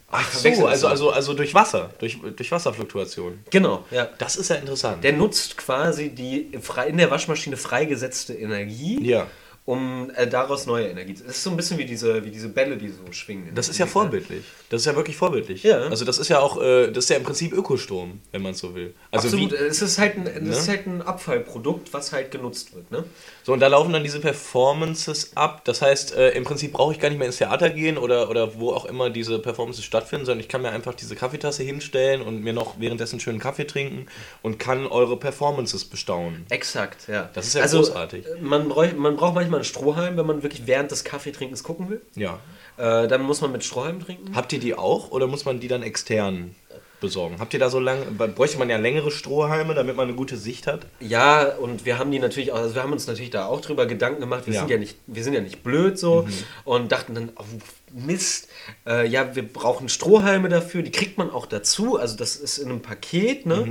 Ach 0.09 0.31
so, 0.31 0.47
das 0.47 0.59
also, 0.59 0.87
also, 0.87 1.09
also 1.09 1.33
durch 1.33 1.53
Wasser, 1.53 1.89
durch, 1.97 2.17
durch 2.35 2.51
Wasserfluktuation. 2.51 3.39
Genau, 3.49 3.83
ja. 3.91 4.07
Das 4.19 4.35
ist 4.35 4.49
ja 4.49 4.57
interessant. 4.57 5.03
Der 5.03 5.13
nutzt 5.13 5.57
quasi 5.57 6.09
die 6.09 6.51
in 6.87 6.97
der 6.97 7.09
Waschmaschine 7.09 7.57
freigesetzte 7.57 8.33
Energie, 8.35 8.99
Ja. 9.03 9.27
Um 9.65 10.11
äh, 10.15 10.27
daraus 10.27 10.65
neue 10.65 10.87
Energie 10.89 11.13
zu. 11.13 11.23
Das 11.23 11.37
ist 11.37 11.43
so 11.43 11.49
ein 11.49 11.55
bisschen 11.55 11.77
wie 11.77 11.85
diese, 11.85 12.25
wie 12.25 12.31
diese 12.31 12.49
Bälle, 12.49 12.75
die 12.75 12.89
so 12.89 13.11
schwingen. 13.11 13.51
Das 13.55 13.69
ist 13.69 13.77
ja 13.77 13.85
vorbildlich. 13.85 14.43
Das 14.69 14.81
ist 14.81 14.85
ja 14.87 14.95
wirklich 14.95 15.15
vorbildlich. 15.15 15.63
Ja. 15.63 15.83
Also 15.87 16.03
das 16.03 16.17
ist 16.17 16.27
ja 16.27 16.39
auch, 16.39 16.61
äh, 16.61 16.87
das 16.91 17.05
ist 17.05 17.09
ja 17.09 17.15
im 17.17 17.23
Prinzip 17.23 17.53
Ökostrom, 17.53 18.19
wenn 18.31 18.41
man 18.41 18.51
es 18.51 18.59
so 18.59 18.75
will. 18.75 18.93
Also 19.11 19.27
Absolut, 19.27 19.51
wie, 19.51 19.55
es 19.55 19.81
ist, 19.81 19.97
halt 19.99 20.17
ein, 20.17 20.27
es 20.27 20.41
Ne? 20.41 20.49
ist 20.49 20.67
halt 20.67 20.85
ein 20.87 21.01
Abfallprodukt, 21.01 21.93
was 21.93 22.11
halt 22.11 22.31
genutzt 22.31 22.75
wird. 22.75 22.91
Ne? 22.91 23.05
so 23.43 23.53
und 23.53 23.59
da 23.59 23.67
laufen 23.67 23.93
dann 23.93 24.03
diese 24.03 24.19
Performances 24.19 25.31
ab. 25.35 25.63
Das 25.65 25.81
heißt, 25.81 26.15
äh, 26.15 26.29
im 26.31 26.43
Prinzip 26.43 26.73
brauche 26.73 26.93
ich 26.93 26.99
gar 26.99 27.09
nicht 27.09 27.17
mehr 27.17 27.27
ins 27.27 27.37
Theater 27.37 27.69
gehen 27.69 27.97
oder, 27.97 28.29
oder 28.29 28.59
wo 28.59 28.71
auch 28.71 28.85
immer 28.85 29.09
diese 29.09 29.39
Performances 29.39 29.83
stattfinden, 29.85 30.25
sondern 30.25 30.39
ich 30.41 30.47
kann 30.49 30.61
mir 30.61 30.71
einfach 30.71 30.93
diese 30.93 31.15
Kaffeetasse 31.15 31.63
hinstellen 31.63 32.21
und 32.21 32.41
mir 32.43 32.53
noch 32.53 32.79
währenddessen 32.79 33.19
schönen 33.19 33.39
Kaffee 33.39 33.65
trinken 33.65 34.07
und 34.41 34.59
kann 34.59 34.87
eure 34.87 35.17
Performances 35.17 35.85
bestaunen. 35.85 36.45
Exakt, 36.49 37.07
ja. 37.07 37.29
Das 37.33 37.47
ist 37.47 37.55
ja 37.55 37.61
also, 37.61 37.79
großartig. 37.79 38.25
äh, 38.25 38.41
Man, 38.41 38.69
bräuch, 38.69 38.93
man 38.93 39.15
braucht 39.15 39.35
manchmal 39.35 39.52
einen 39.55 39.65
Strohhalm, 39.65 40.17
wenn 40.17 40.25
man 40.25 40.43
wirklich 40.43 40.67
während 40.67 40.91
des 40.91 41.03
Kaffeetrinkens 41.03 41.63
gucken 41.63 41.89
will. 41.89 42.01
Ja. 42.15 42.39
Äh, 42.77 43.07
dann 43.07 43.21
muss 43.23 43.41
man 43.41 43.51
mit 43.51 43.63
Strohhalm 43.63 44.03
trinken. 44.03 44.35
Habt 44.35 44.53
ihr 44.53 44.59
die 44.59 44.75
auch 44.75 45.11
oder 45.11 45.27
muss 45.27 45.45
man 45.45 45.59
die 45.59 45.67
dann 45.67 45.83
extern 45.83 46.55
besorgen? 46.99 47.35
Habt 47.39 47.53
ihr 47.53 47.59
da 47.59 47.69
so 47.69 47.79
lange, 47.81 48.05
bräuchte 48.05 48.57
man 48.57 48.69
ja 48.69 48.77
längere 48.77 49.11
Strohhalme, 49.11 49.75
damit 49.75 49.97
man 49.97 50.07
eine 50.07 50.15
gute 50.15 50.37
Sicht 50.37 50.67
hat? 50.67 50.85
Ja, 51.01 51.43
und 51.57 51.85
wir 51.85 51.99
haben 51.99 52.11
die 52.11 52.19
natürlich 52.19 52.53
auch, 52.53 52.59
also 52.59 52.75
wir 52.75 52.81
haben 52.81 52.93
uns 52.93 53.05
natürlich 53.07 53.29
da 53.29 53.45
auch 53.45 53.59
drüber 53.59 53.85
Gedanken 53.85 54.21
gemacht. 54.21 54.47
Wir 54.47 54.53
Ja. 54.53 54.61
sind 54.61 54.69
ja 54.71 54.77
nicht, 54.77 54.97
wir 55.05 55.23
sind 55.23 55.33
ja 55.33 55.41
nicht 55.41 55.63
blöd 55.63 55.99
so 55.99 56.25
und 56.63 56.91
dachten 56.93 57.13
dann, 57.13 57.31
oh, 57.35 57.43
Mist, 57.91 58.47
äh, 58.87 59.05
ja, 59.05 59.35
wir 59.35 59.43
brauchen 59.47 59.87
Strohhalme 59.89 60.47
dafür, 60.49 60.81
die 60.81 60.91
kriegt 60.91 61.17
man 61.17 61.29
auch 61.29 61.45
dazu. 61.45 61.99
Also 61.99 62.15
das 62.15 62.37
ist 62.37 62.57
in 62.57 62.69
einem 62.69 62.81
Paket, 62.81 63.45
ne? 63.45 63.67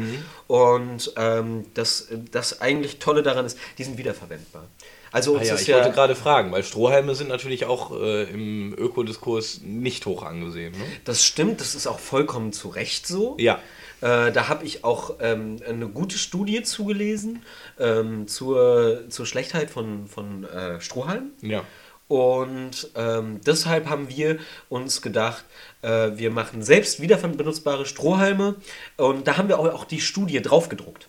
Und 0.47 1.13
ähm, 1.17 1.65
das, 1.75 2.09
das 2.31 2.61
eigentlich 2.61 2.99
Tolle 2.99 3.23
daran 3.23 3.47
ist, 3.47 3.59
die 3.79 3.85
sind 3.85 3.97
wiederverwendbar. 3.99 4.65
Also 5.13 5.37
Ah 5.37 5.43
ja, 5.43 5.55
ich 5.55 5.67
ja, 5.67 5.77
wollte 5.77 5.93
gerade 5.93 6.15
fragen, 6.15 6.51
weil 6.53 6.65
Strohhalme 6.65 7.15
sind 7.15 7.29
natürlich 7.29 7.67
auch 7.67 7.93
äh, 7.93 8.25
im 8.25 8.75
Ökodiskurs 8.77 9.61
nicht 9.63 10.07
hoch 10.07 10.23
angesehen. 10.23 10.73
Ne? 10.73 10.85
das 11.05 11.25
stimmt, 11.25 11.61
das 11.61 11.75
ist 11.75 11.87
auch 11.87 11.99
vollkommen 11.99 12.53
zu 12.53 12.69
Recht 12.69 13.07
so. 13.07 13.37
Ja. 13.39 13.61
Äh, 14.01 14.33
da 14.33 14.49
habe 14.49 14.65
ich 14.65 14.83
auch 14.85 15.17
ähm, 15.21 15.59
eine 15.69 15.87
gute 15.87 16.19
Studie 16.19 16.63
zugelesen 16.63 17.43
ähm, 17.79 18.27
zur, 18.27 19.09
zur 19.11 19.27
Schlechtheit 19.27 19.71
von, 19.71 20.09
von 20.09 20.45
äh, 20.45 20.81
Strohhalmen. 20.81 21.33
Ja. 21.43 21.63
Und 22.09 22.91
ähm, 22.95 23.41
deshalb 23.47 23.89
haben 23.89 24.09
wir 24.09 24.39
uns 24.69 25.03
gedacht, 25.03 25.45
äh, 25.83 26.11
wir 26.17 26.31
machen 26.31 26.63
selbst 26.63 27.01
wiederbenutzbare 27.01 27.87
Strohhalme. 27.87 28.57
Und 28.97 29.29
da 29.29 29.37
haben 29.37 29.49
wir 29.49 29.59
auch, 29.59 29.67
auch 29.73 29.85
die 29.85 30.01
Studie 30.01 30.43
draufgedruckt. 30.43 31.09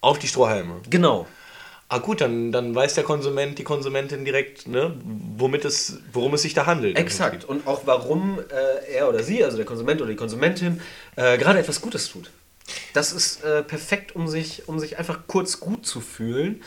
Auf 0.00 0.18
die 0.18 0.28
Strohhalme. 0.28 0.80
Genau. 0.90 1.26
Ah 1.92 1.98
gut, 1.98 2.22
dann, 2.22 2.52
dann 2.52 2.74
weiß 2.74 2.94
der 2.94 3.04
Konsument, 3.04 3.58
die 3.58 3.64
Konsumentin 3.64 4.24
direkt, 4.24 4.66
ne, 4.66 4.96
womit 5.36 5.66
es, 5.66 5.98
worum 6.10 6.32
es 6.32 6.40
sich 6.40 6.54
da 6.54 6.64
handelt. 6.64 6.96
Exakt. 6.96 7.44
Und 7.44 7.66
auch 7.66 7.82
warum 7.84 8.38
äh, 8.38 8.94
er 8.94 9.10
oder 9.10 9.22
sie, 9.22 9.44
also 9.44 9.58
der 9.58 9.66
Konsument 9.66 10.00
oder 10.00 10.08
die 10.08 10.16
Konsumentin, 10.16 10.80
äh, 11.16 11.36
gerade 11.36 11.58
etwas 11.58 11.82
Gutes 11.82 12.08
tut. 12.08 12.30
Das 12.94 13.12
ist 13.12 13.44
äh, 13.44 13.62
perfekt, 13.62 14.16
um 14.16 14.26
sich, 14.26 14.68
um 14.68 14.80
sich 14.80 14.96
einfach 14.96 15.26
kurz 15.26 15.60
gut 15.60 15.84
zu 15.84 16.00
fühlen 16.00 16.62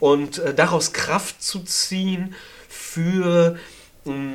und 0.00 0.36
äh, 0.36 0.52
daraus 0.52 0.92
Kraft 0.92 1.42
zu 1.42 1.60
ziehen 1.60 2.34
für 2.68 3.56
mh, 4.04 4.34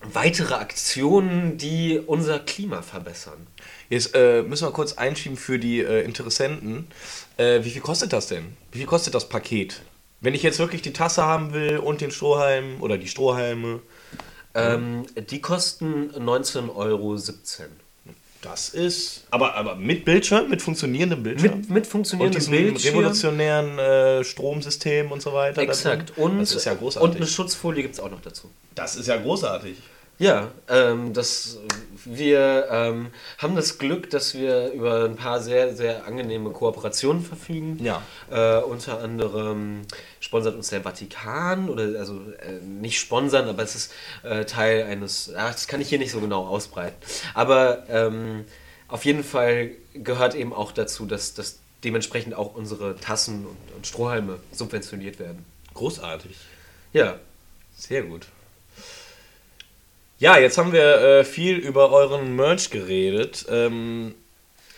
weitere 0.00 0.54
Aktionen, 0.54 1.58
die 1.58 2.00
unser 2.06 2.38
Klima 2.38 2.80
verbessern. 2.80 3.46
Jetzt 3.90 4.14
äh, 4.14 4.40
müssen 4.40 4.66
wir 4.66 4.72
kurz 4.72 4.94
einschieben 4.94 5.36
für 5.36 5.58
die 5.58 5.80
äh, 5.80 6.04
Interessenten. 6.04 6.86
Wie 7.36 7.70
viel 7.70 7.82
kostet 7.82 8.14
das 8.14 8.26
denn? 8.26 8.56
Wie 8.72 8.78
viel 8.78 8.86
kostet 8.86 9.14
das 9.14 9.28
Paket? 9.28 9.80
Wenn 10.20 10.34
ich 10.34 10.42
jetzt 10.42 10.58
wirklich 10.58 10.82
die 10.82 10.92
Tasse 10.92 11.24
haben 11.24 11.52
will 11.52 11.78
und 11.78 12.00
den 12.00 12.10
Strohhalm 12.10 12.80
oder 12.80 12.98
die 12.98 13.08
Strohhalme, 13.08 13.80
Ähm, 14.54 15.06
die 15.30 15.40
kosten 15.40 16.10
19,17 16.10 16.74
Euro. 16.74 17.16
das 18.42 18.68
ist. 18.70 19.26
Aber, 19.30 19.54
aber 19.54 19.76
mit 19.76 20.04
Bildschirm, 20.04 20.48
mit 20.48 20.60
funktionierendem 20.60 21.22
Bildschirm? 21.22 21.58
Mit, 21.60 21.70
mit 21.70 21.84
und 21.84 21.86
funktionierendem 21.86 22.38
diesem 22.40 22.52
Bildschirm. 22.52 22.94
revolutionären 22.96 23.78
äh, 23.78 24.24
Stromsystem 24.24 25.12
und 25.12 25.22
so 25.22 25.32
weiter. 25.32 25.62
Exakt. 25.62 26.18
Und, 26.18 26.40
das 26.40 26.52
ist 26.52 26.64
ja 26.64 26.72
und 26.72 26.78
großartig. 26.80 27.16
eine 27.16 27.26
Schutzfolie 27.26 27.82
gibt 27.82 27.94
es 27.94 28.00
auch 28.00 28.10
noch 28.10 28.22
dazu. 28.22 28.50
das 28.74 28.96
ist 28.96 29.06
ja 29.06 29.16
großartig. 29.18 29.76
Ja, 30.20 30.50
ähm, 30.68 31.14
das, 31.14 31.60
wir 32.04 32.68
ähm, 32.70 33.08
haben 33.38 33.56
das 33.56 33.78
Glück, 33.78 34.10
dass 34.10 34.34
wir 34.34 34.70
über 34.70 35.06
ein 35.06 35.16
paar 35.16 35.40
sehr, 35.40 35.74
sehr 35.74 36.06
angenehme 36.06 36.50
Kooperationen 36.50 37.24
verfügen. 37.24 37.82
Ja. 37.82 38.02
Äh, 38.30 38.62
unter 38.62 39.00
anderem 39.00 39.80
sponsert 40.20 40.56
uns 40.56 40.68
der 40.68 40.82
Vatikan, 40.82 41.70
oder 41.70 41.98
also 41.98 42.20
äh, 42.38 42.60
nicht 42.62 43.00
sponsern, 43.00 43.48
aber 43.48 43.62
es 43.62 43.74
ist 43.74 43.92
äh, 44.22 44.44
Teil 44.44 44.82
eines, 44.82 45.32
ach, 45.34 45.54
das 45.54 45.66
kann 45.66 45.80
ich 45.80 45.88
hier 45.88 45.98
nicht 45.98 46.12
so 46.12 46.20
genau 46.20 46.46
ausbreiten. 46.46 46.98
Aber 47.32 47.88
ähm, 47.88 48.44
auf 48.88 49.06
jeden 49.06 49.24
Fall 49.24 49.70
gehört 49.94 50.34
eben 50.34 50.52
auch 50.52 50.72
dazu, 50.72 51.06
dass, 51.06 51.32
dass 51.32 51.60
dementsprechend 51.82 52.34
auch 52.34 52.54
unsere 52.54 52.94
Tassen 52.96 53.46
und, 53.46 53.74
und 53.74 53.86
Strohhalme 53.86 54.38
subventioniert 54.52 55.18
werden. 55.18 55.46
Großartig. 55.72 56.36
Ja, 56.92 57.18
Sehr 57.74 58.02
gut. 58.02 58.26
Ja, 60.20 60.36
jetzt 60.36 60.58
haben 60.58 60.74
wir 60.74 60.96
äh, 61.00 61.24
viel 61.24 61.56
über 61.56 61.92
euren 61.92 62.36
Merch 62.36 62.68
geredet. 62.68 63.46
Ähm, 63.48 64.14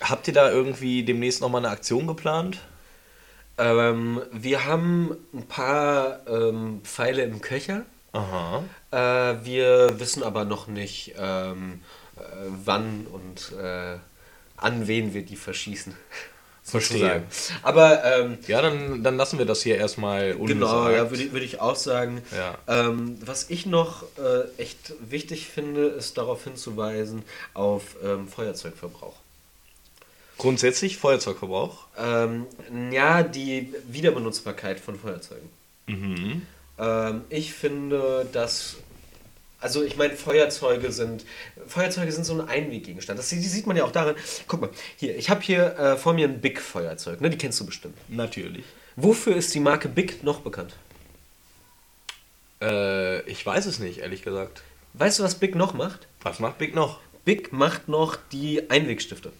habt 0.00 0.28
ihr 0.28 0.34
da 0.34 0.48
irgendwie 0.52 1.02
demnächst 1.02 1.40
nochmal 1.40 1.62
eine 1.62 1.74
Aktion 1.74 2.06
geplant? 2.06 2.60
Ähm, 3.58 4.22
wir 4.30 4.66
haben 4.66 5.16
ein 5.34 5.48
paar 5.48 6.20
ähm, 6.28 6.80
Pfeile 6.84 7.24
im 7.24 7.40
Köcher. 7.40 7.82
Aha. 8.12 8.62
Äh, 8.92 9.44
wir 9.44 9.98
wissen 9.98 10.22
aber 10.22 10.44
noch 10.44 10.68
nicht, 10.68 11.16
ähm, 11.18 11.80
äh, 12.16 12.20
wann 12.64 13.08
und 13.10 13.50
äh, 13.60 13.96
an 14.56 14.86
wen 14.86 15.12
wir 15.12 15.24
die 15.24 15.34
verschießen. 15.34 15.96
Verstehe. 16.64 17.24
Aber 17.62 18.04
ähm, 18.04 18.38
Ja, 18.46 18.62
dann, 18.62 19.02
dann 19.02 19.16
lassen 19.16 19.38
wir 19.38 19.46
das 19.46 19.62
hier 19.62 19.76
erstmal 19.76 20.32
Genau, 20.34 20.42
ungesagt. 20.84 20.96
ja, 20.96 21.10
würde 21.10 21.22
ich, 21.24 21.32
würde 21.32 21.44
ich 21.44 21.60
auch 21.60 21.76
sagen. 21.76 22.22
Ja. 22.34 22.56
Ähm, 22.68 23.18
was 23.24 23.50
ich 23.50 23.66
noch 23.66 24.04
äh, 24.16 24.60
echt 24.62 24.92
wichtig 25.00 25.48
finde, 25.48 25.86
ist 25.86 26.16
darauf 26.18 26.44
hinzuweisen 26.44 27.24
auf 27.52 27.96
ähm, 28.04 28.28
Feuerzeugverbrauch. 28.28 29.14
Grundsätzlich 30.38 30.96
Feuerzeugverbrauch. 30.98 31.86
Ähm, 31.98 32.46
ja, 32.90 33.22
die 33.22 33.72
Wiederbenutzbarkeit 33.88 34.80
von 34.80 34.98
Feuerzeugen. 34.98 35.48
Mhm. 35.86 36.42
Ähm, 36.78 37.22
ich 37.28 37.52
finde, 37.52 38.26
dass. 38.32 38.76
Also 39.62 39.84
ich 39.84 39.96
meine, 39.96 40.16
Feuerzeuge 40.16 40.90
sind 40.90 41.24
Feuerzeuge 41.68 42.10
sind 42.10 42.24
so 42.24 42.34
ein 42.34 42.48
Einweggegenstand. 42.48 43.18
Das 43.18 43.28
die 43.28 43.38
sieht 43.38 43.66
man 43.66 43.76
ja 43.76 43.84
auch 43.84 43.92
darin. 43.92 44.16
Guck 44.48 44.60
mal, 44.60 44.70
hier, 44.96 45.16
ich 45.16 45.30
habe 45.30 45.40
hier 45.40 45.78
äh, 45.78 45.96
vor 45.96 46.14
mir 46.14 46.28
ein 46.28 46.40
Big 46.40 46.60
Feuerzeug, 46.60 47.20
ne? 47.20 47.30
Die 47.30 47.38
kennst 47.38 47.60
du 47.60 47.66
bestimmt. 47.66 47.96
Natürlich. 48.08 48.64
Wofür 48.96 49.36
ist 49.36 49.54
die 49.54 49.60
Marke 49.60 49.88
Big 49.88 50.24
noch 50.24 50.40
bekannt? 50.40 50.74
Äh, 52.60 53.22
ich 53.22 53.46
weiß 53.46 53.66
es 53.66 53.78
nicht, 53.78 53.98
ehrlich 53.98 54.22
gesagt. 54.22 54.62
Weißt 54.94 55.20
du, 55.20 55.22
was 55.22 55.36
Big 55.36 55.54
noch 55.54 55.74
macht? 55.74 56.08
Was 56.22 56.40
macht 56.40 56.58
Big 56.58 56.74
noch? 56.74 56.98
Big 57.24 57.52
macht 57.52 57.88
noch 57.88 58.18
die 58.32 58.68
Einwegstifte 58.68 59.32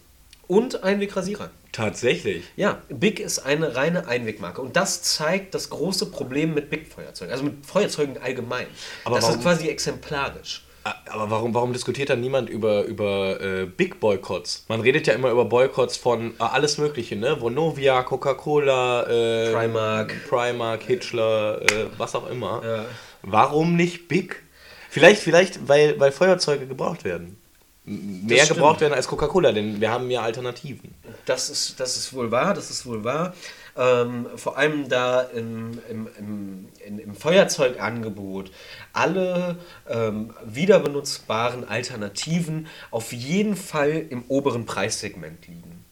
und 0.47 0.83
Einwegrasierer. 0.83 1.49
Tatsächlich. 1.71 2.43
Ja, 2.55 2.81
Big 2.89 3.19
ist 3.19 3.39
eine 3.39 3.75
reine 3.75 4.07
Einwegmarke 4.07 4.61
und 4.61 4.75
das 4.75 5.01
zeigt 5.01 5.55
das 5.55 5.69
große 5.69 6.07
Problem 6.07 6.53
mit 6.53 6.69
Big-Feuerzeugen, 6.69 7.31
also 7.31 7.45
mit 7.45 7.65
Feuerzeugen 7.65 8.17
allgemein. 8.21 8.67
Aber 9.05 9.15
das 9.15 9.25
warum- 9.25 9.37
ist 9.37 9.43
quasi 9.43 9.67
exemplarisch. 9.69 10.65
Aber 11.09 11.29
warum, 11.31 11.53
warum 11.53 11.71
diskutiert 11.71 12.09
da 12.09 12.17
niemand 12.17 12.49
über, 12.49 12.83
über 12.83 13.39
äh, 13.39 13.65
Big 13.65 14.01
Boykotts? 14.01 14.65
Man 14.67 14.81
redet 14.81 15.07
ja 15.07 15.13
immer 15.13 15.31
über 15.31 15.45
Boykotts 15.45 15.95
von 15.95 16.31
äh, 16.31 16.33
alles 16.43 16.77
Mögliche, 16.77 17.15
ne? 17.15 17.39
Vonovia, 17.39 18.03
Coca-Cola, 18.03 19.03
äh, 19.07 19.53
Primark. 19.53 20.13
Primark, 20.27 20.83
Hitchler, 20.83 21.61
äh, 21.61 21.85
was 21.97 22.15
auch 22.15 22.29
immer. 22.29 22.61
Ja. 22.65 22.85
Warum 23.21 23.77
nicht 23.77 24.09
Big? 24.09 24.43
Vielleicht, 24.89 25.21
vielleicht, 25.21 25.69
weil, 25.69 25.97
weil 26.01 26.11
Feuerzeuge 26.11 26.67
gebraucht 26.67 27.05
werden. 27.05 27.37
Mehr 27.85 28.45
gebraucht 28.45 28.79
werden 28.79 28.93
als 28.93 29.07
Coca-Cola, 29.07 29.51
denn 29.51 29.81
wir 29.81 29.91
haben 29.91 30.09
ja 30.09 30.21
Alternativen. 30.21 30.93
Das 31.25 31.49
ist, 31.49 31.79
das 31.79 31.97
ist 31.97 32.13
wohl 32.13 32.31
wahr, 32.31 32.53
das 32.53 32.69
ist 32.69 32.85
wohl 32.85 33.03
wahr. 33.03 33.33
Ähm, 33.75 34.27
vor 34.35 34.57
allem 34.57 34.87
da 34.87 35.21
im, 35.21 35.79
im, 35.89 36.07
im, 36.17 36.67
in, 36.85 36.99
im 36.99 37.15
Feuerzeugangebot 37.15 38.51
alle 38.93 39.57
ähm, 39.89 40.33
wiederbenutzbaren 40.45 41.67
Alternativen 41.67 42.67
auf 42.91 43.11
jeden 43.11 43.55
Fall 43.55 44.05
im 44.09 44.23
oberen 44.27 44.65
Preissegment 44.65 45.47
liegen. 45.47 45.83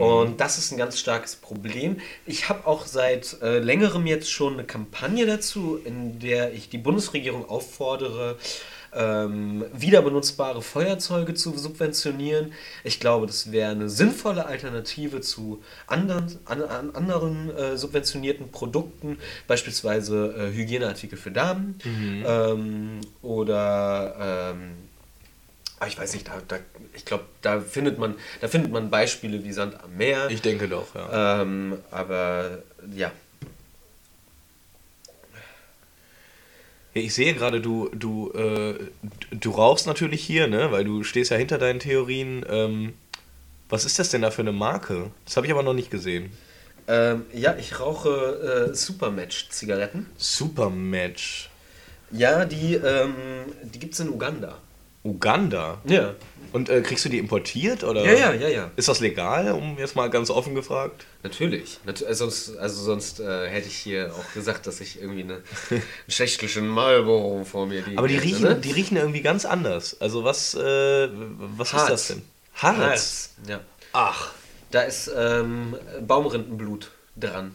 Und 0.00 0.40
das 0.40 0.58
ist 0.58 0.70
ein 0.72 0.78
ganz 0.78 0.98
starkes 0.98 1.36
Problem. 1.36 2.00
Ich 2.26 2.48
habe 2.48 2.66
auch 2.66 2.86
seit 2.86 3.40
äh, 3.42 3.58
längerem 3.58 4.06
jetzt 4.06 4.30
schon 4.30 4.54
eine 4.54 4.64
Kampagne 4.64 5.26
dazu, 5.26 5.78
in 5.84 6.20
der 6.20 6.52
ich 6.52 6.68
die 6.68 6.78
Bundesregierung 6.78 7.48
auffordere, 7.48 8.36
ähm, 8.94 9.64
wiederbenutzbare 9.72 10.62
Feuerzeuge 10.62 11.34
zu 11.34 11.56
subventionieren. 11.56 12.52
Ich 12.84 13.00
glaube, 13.00 13.26
das 13.26 13.52
wäre 13.52 13.70
eine 13.70 13.88
sinnvolle 13.88 14.46
Alternative 14.46 15.20
zu 15.20 15.62
anderen, 15.86 16.38
an, 16.44 16.62
an 16.62 16.94
anderen 16.94 17.50
äh, 17.56 17.76
subventionierten 17.76 18.50
Produkten, 18.50 19.18
beispielsweise 19.46 20.34
äh, 20.36 20.54
Hygieneartikel 20.54 21.18
für 21.18 21.30
Damen 21.30 21.78
ähm, 21.84 23.00
oder 23.22 24.52
ähm, 24.54 24.70
ah, 25.80 25.86
ich 25.86 25.98
weiß 25.98 26.12
nicht, 26.14 26.28
da, 26.28 26.40
da, 26.46 26.58
ich 26.94 27.04
glaube, 27.04 27.24
da 27.42 27.60
findet 27.60 27.98
man, 27.98 28.14
da 28.40 28.48
findet 28.48 28.72
man 28.72 28.90
Beispiele 28.90 29.44
wie 29.44 29.52
Sand 29.52 29.82
am 29.82 29.96
Meer. 29.96 30.28
Ich 30.30 30.42
denke 30.42 30.68
doch, 30.68 30.94
ja. 30.94 31.42
Ähm, 31.42 31.78
aber 31.90 32.62
ja, 32.94 33.12
Ich 36.94 37.14
sehe 37.14 37.34
gerade, 37.34 37.60
du, 37.60 37.90
du, 37.94 38.32
äh, 38.32 38.74
du 39.30 39.50
rauchst 39.50 39.86
natürlich 39.86 40.24
hier, 40.24 40.48
ne? 40.48 40.72
Weil 40.72 40.84
du 40.84 41.04
stehst 41.04 41.30
ja 41.30 41.36
hinter 41.36 41.58
deinen 41.58 41.80
Theorien. 41.80 42.44
Ähm, 42.48 42.94
was 43.68 43.84
ist 43.84 43.98
das 43.98 44.10
denn 44.10 44.22
da 44.22 44.30
für 44.30 44.42
eine 44.42 44.52
Marke? 44.52 45.10
Das 45.24 45.36
habe 45.36 45.46
ich 45.46 45.52
aber 45.52 45.62
noch 45.62 45.74
nicht 45.74 45.90
gesehen. 45.90 46.32
ähm, 46.88 47.26
ja, 47.34 47.54
ich 47.56 47.78
rauche 47.80 48.70
äh, 48.70 48.74
Supermatch-Zigaretten. 48.74 50.06
Supermatch. 50.16 51.50
Ja, 52.10 52.46
die, 52.46 52.74
ähm, 52.74 53.14
die 53.62 53.78
gibt 53.78 53.92
es 53.94 54.00
in 54.00 54.08
Uganda. 54.08 54.58
Uganda. 55.08 55.78
Ja. 55.84 56.14
Und 56.52 56.70
äh, 56.70 56.80
kriegst 56.80 57.04
du 57.04 57.08
die 57.08 57.18
importiert 57.18 57.84
oder? 57.84 58.04
Ja, 58.04 58.12
ja, 58.12 58.32
ja, 58.32 58.48
ja. 58.48 58.70
Ist 58.76 58.88
das 58.88 59.00
legal, 59.00 59.52
um 59.52 59.78
jetzt 59.78 59.96
mal 59.96 60.08
ganz 60.08 60.30
offen 60.30 60.54
gefragt? 60.54 61.04
Natürlich. 61.22 61.78
Nat 61.84 62.02
also 62.02 62.24
sonst, 62.24 62.56
also 62.56 62.82
sonst 62.82 63.20
äh, 63.20 63.48
hätte 63.48 63.68
ich 63.68 63.76
hier 63.76 64.14
auch 64.14 64.32
gesagt, 64.32 64.66
dass 64.66 64.80
ich 64.80 65.00
irgendwie 65.00 65.24
eine, 65.24 65.42
einen 65.70 65.82
schächtlichen 66.08 66.66
Marlboro 66.66 67.44
vor 67.44 67.66
mir 67.66 67.82
liege. 67.82 67.98
Aber 67.98 68.08
die 68.08 68.16
riechen, 68.16 68.44
ne? 68.44 68.56
die 68.56 68.70
riechen 68.70 68.96
irgendwie 68.96 69.20
ganz 69.20 69.44
anders. 69.44 70.00
Also 70.00 70.24
was, 70.24 70.54
äh, 70.54 71.08
was 71.10 71.74
Harz. 71.74 71.82
ist 71.82 71.90
das 71.90 72.08
denn? 72.08 72.22
Harz. 72.54 72.78
Harz. 72.78 73.34
Ja. 73.46 73.60
Ach. 73.92 74.32
Da 74.70 74.82
ist 74.82 75.10
ähm, 75.14 75.76
Baumrindenblut 76.06 76.90
dran. 77.16 77.54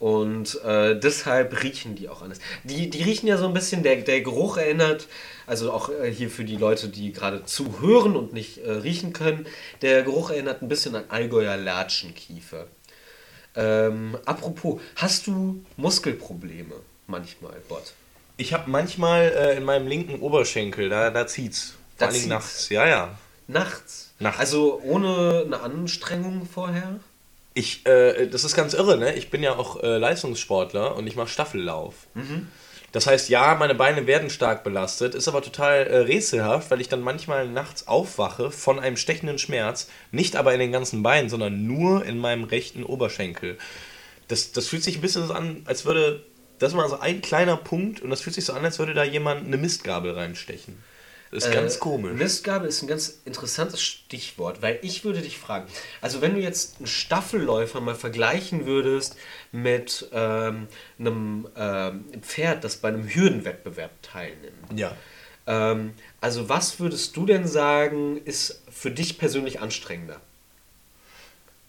Und 0.00 0.58
äh, 0.64 0.98
deshalb 0.98 1.62
riechen 1.62 1.94
die 1.94 2.08
auch 2.08 2.22
anders. 2.22 2.40
Die, 2.64 2.88
die 2.88 3.02
riechen 3.02 3.26
ja 3.26 3.36
so 3.36 3.46
ein 3.46 3.52
bisschen, 3.52 3.82
der, 3.82 3.96
der 3.96 4.22
Geruch 4.22 4.56
erinnert, 4.56 5.06
also 5.46 5.70
auch 5.70 5.90
äh, 5.90 6.10
hier 6.10 6.30
für 6.30 6.42
die 6.42 6.56
Leute, 6.56 6.88
die 6.88 7.12
gerade 7.12 7.44
zuhören 7.44 8.16
und 8.16 8.32
nicht 8.32 8.64
äh, 8.64 8.70
riechen 8.70 9.12
können, 9.12 9.46
der 9.82 10.02
Geruch 10.02 10.30
erinnert 10.30 10.62
ein 10.62 10.68
bisschen 10.68 10.96
an 10.96 11.04
Allgäuer 11.10 11.58
Latschenkiefer. 11.58 12.66
Ähm, 13.54 14.16
apropos, 14.24 14.80
hast 14.96 15.26
du 15.26 15.62
Muskelprobleme 15.76 16.76
manchmal, 17.06 17.60
Bot? 17.68 17.92
Ich 18.38 18.54
habe 18.54 18.70
manchmal 18.70 19.24
äh, 19.36 19.58
in 19.58 19.64
meinem 19.64 19.86
linken 19.86 20.20
Oberschenkel, 20.20 20.88
da, 20.88 21.10
da 21.10 21.26
zieht's. 21.26 21.74
Da 21.98 22.06
Vor 22.08 22.14
allem 22.14 22.28
nachts. 22.28 22.70
Ja, 22.70 22.86
ja. 22.86 23.18
Nachts? 23.48 24.14
Nachts. 24.18 24.40
Also 24.40 24.80
ohne 24.82 25.42
eine 25.44 25.60
Anstrengung 25.60 26.46
vorher? 26.46 27.00
Ich, 27.54 27.84
äh, 27.86 28.26
das 28.28 28.44
ist 28.44 28.54
ganz 28.54 28.74
irre, 28.74 28.96
ne? 28.96 29.14
Ich 29.14 29.30
bin 29.30 29.42
ja 29.42 29.56
auch 29.56 29.82
äh, 29.82 29.98
Leistungssportler 29.98 30.96
und 30.96 31.06
ich 31.06 31.16
mache 31.16 31.28
Staffellauf. 31.28 31.94
Das 32.92 33.06
heißt, 33.06 33.28
ja, 33.28 33.54
meine 33.54 33.74
Beine 33.74 34.06
werden 34.06 34.30
stark 34.30 34.64
belastet, 34.64 35.14
ist 35.14 35.28
aber 35.28 35.42
total 35.42 35.86
äh, 35.86 35.96
rätselhaft, 35.98 36.70
weil 36.70 36.80
ich 36.80 36.88
dann 36.88 37.02
manchmal 37.02 37.48
nachts 37.48 37.86
aufwache 37.86 38.50
von 38.50 38.80
einem 38.80 38.96
stechenden 38.96 39.38
Schmerz, 39.38 39.88
nicht 40.10 40.34
aber 40.34 40.52
in 40.54 40.60
den 40.60 40.72
ganzen 40.72 41.02
Beinen, 41.02 41.28
sondern 41.28 41.66
nur 41.66 42.04
in 42.04 42.18
meinem 42.18 42.44
rechten 42.44 42.82
Oberschenkel. 42.82 43.58
Das, 44.26 44.52
das 44.52 44.66
fühlt 44.66 44.82
sich 44.82 44.96
ein 44.96 45.02
bisschen 45.02 45.26
so 45.26 45.32
an, 45.32 45.62
als 45.66 45.84
würde, 45.84 46.24
das 46.58 46.74
mal 46.74 46.88
so 46.88 46.98
ein 46.98 47.20
kleiner 47.20 47.56
Punkt 47.56 48.00
und 48.00 48.10
das 48.10 48.22
fühlt 48.22 48.34
sich 48.34 48.44
so 48.44 48.52
an, 48.52 48.64
als 48.64 48.78
würde 48.78 48.94
da 48.94 49.04
jemand 49.04 49.46
eine 49.46 49.56
Mistgabel 49.56 50.12
reinstechen. 50.12 50.82
Das 51.30 51.44
ist 51.46 51.52
ganz 51.52 51.76
Äh, 51.76 51.78
komisch. 51.78 52.12
Mistgabel 52.18 52.68
ist 52.68 52.82
ein 52.82 52.88
ganz 52.88 53.20
interessantes 53.24 53.80
Stichwort, 53.82 54.62
weil 54.62 54.78
ich 54.82 55.04
würde 55.04 55.20
dich 55.22 55.38
fragen, 55.38 55.66
also 56.00 56.20
wenn 56.20 56.34
du 56.34 56.40
jetzt 56.40 56.78
einen 56.78 56.86
Staffelläufer 56.88 57.80
mal 57.80 57.94
vergleichen 57.94 58.66
würdest 58.66 59.16
mit 59.52 60.08
ähm, 60.12 60.66
einem 60.98 61.48
ähm, 61.56 62.04
Pferd, 62.22 62.64
das 62.64 62.78
bei 62.78 62.88
einem 62.88 63.08
Hürdenwettbewerb 63.08 63.92
teilnimmt, 64.02 64.72
Ja. 64.74 64.96
ähm, 65.46 65.94
also 66.20 66.48
was 66.48 66.80
würdest 66.80 67.16
du 67.16 67.26
denn 67.26 67.46
sagen, 67.46 68.20
ist 68.24 68.62
für 68.70 68.90
dich 68.90 69.16
persönlich 69.18 69.60
anstrengender? 69.60 70.20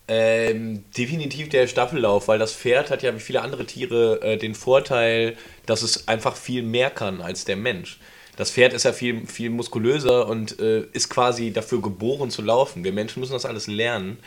Ähm, 0.07 0.83
definitiv 0.97 1.49
der 1.49 1.67
Staffellauf, 1.67 2.27
weil 2.27 2.39
das 2.39 2.53
Pferd 2.53 2.89
hat 2.89 3.01
ja 3.03 3.15
wie 3.15 3.19
viele 3.19 3.41
andere 3.41 3.65
Tiere 3.65 4.19
äh, 4.21 4.37
den 4.37 4.55
Vorteil, 4.55 5.37
dass 5.65 5.83
es 5.83 6.07
einfach 6.07 6.35
viel 6.35 6.63
mehr 6.63 6.89
kann 6.89 7.21
als 7.21 7.45
der 7.45 7.55
Mensch. 7.55 7.99
Das 8.37 8.51
Pferd 8.51 8.73
ist 8.73 8.83
ja 8.83 8.93
viel, 8.93 9.25
viel 9.27 9.49
muskulöser 9.49 10.27
und 10.27 10.59
äh, 10.59 10.85
ist 10.93 11.09
quasi 11.09 11.51
dafür 11.51 11.81
geboren 11.81 12.29
zu 12.29 12.41
laufen. 12.41 12.83
Wir 12.83 12.93
Menschen 12.93 13.19
müssen 13.19 13.33
das 13.33 13.45
alles 13.45 13.67
lernen. 13.67 14.17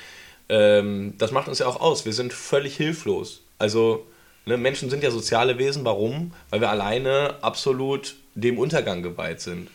Ähm, 0.49 1.14
das 1.19 1.33
macht 1.33 1.49
uns 1.49 1.59
ja 1.59 1.67
auch 1.67 1.81
aus. 1.81 2.05
Wir 2.05 2.12
sind 2.12 2.33
völlig 2.33 2.77
hilflos. 2.77 3.43
Also, 3.59 4.07
ne, 4.45 4.57
Menschen 4.57 4.90
sind 4.90 5.03
ja 5.03 5.11
soziale 5.11 5.59
Wesen. 5.59 5.85
Warum? 5.85 6.33
Weil 6.51 6.61
wir 6.61 6.71
alleine 6.71 7.37
absolut 7.40 8.17
dem 8.35 8.59
Untergang 8.59 9.03
geweiht 9.03 9.40
sind. 9.40 9.69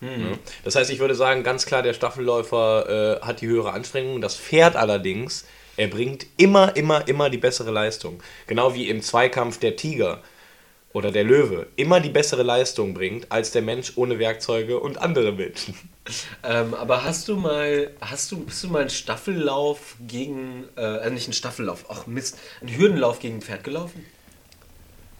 Ne? 0.00 0.38
Das 0.64 0.76
heißt, 0.76 0.90
ich 0.90 0.98
würde 0.98 1.14
sagen, 1.14 1.42
ganz 1.42 1.66
klar, 1.66 1.82
der 1.82 1.94
Staffelläufer 1.94 3.20
äh, 3.20 3.26
hat 3.26 3.40
die 3.40 3.46
höhere 3.46 3.72
Anstrengung. 3.72 4.20
Das 4.20 4.36
Pferd 4.36 4.76
allerdings, 4.76 5.46
er 5.76 5.88
bringt 5.88 6.26
immer, 6.36 6.74
immer, 6.76 7.06
immer 7.06 7.30
die 7.30 7.38
bessere 7.38 7.70
Leistung. 7.70 8.22
Genau 8.46 8.74
wie 8.74 8.88
im 8.88 9.02
Zweikampf 9.02 9.58
der 9.58 9.76
Tiger 9.76 10.22
oder 10.92 11.12
der 11.12 11.24
Löwe 11.24 11.68
immer 11.76 12.00
die 12.00 12.08
bessere 12.08 12.42
Leistung 12.42 12.94
bringt 12.94 13.30
als 13.30 13.52
der 13.52 13.62
Mensch 13.62 13.92
ohne 13.96 14.18
Werkzeuge 14.18 14.80
und 14.80 14.98
andere 14.98 15.32
Menschen. 15.32 15.74
Ähm, 16.42 16.74
aber 16.74 17.04
hast 17.04 17.28
du 17.28 17.36
mal, 17.36 17.90
hast 18.00 18.32
du, 18.32 18.40
bist 18.44 18.64
du 18.64 18.68
mal 18.68 18.80
einen 18.80 18.90
Staffellauf 18.90 19.94
gegen, 20.08 20.64
äh, 20.74 20.80
also 20.80 21.10
nicht 21.14 21.26
einen 21.26 21.34
Staffellauf, 21.34 21.84
ach 21.88 22.08
Mist, 22.08 22.36
einen 22.60 22.76
Hürdenlauf 22.76 23.20
gegen 23.20 23.36
ein 23.36 23.42
Pferd 23.42 23.62
gelaufen? 23.62 24.04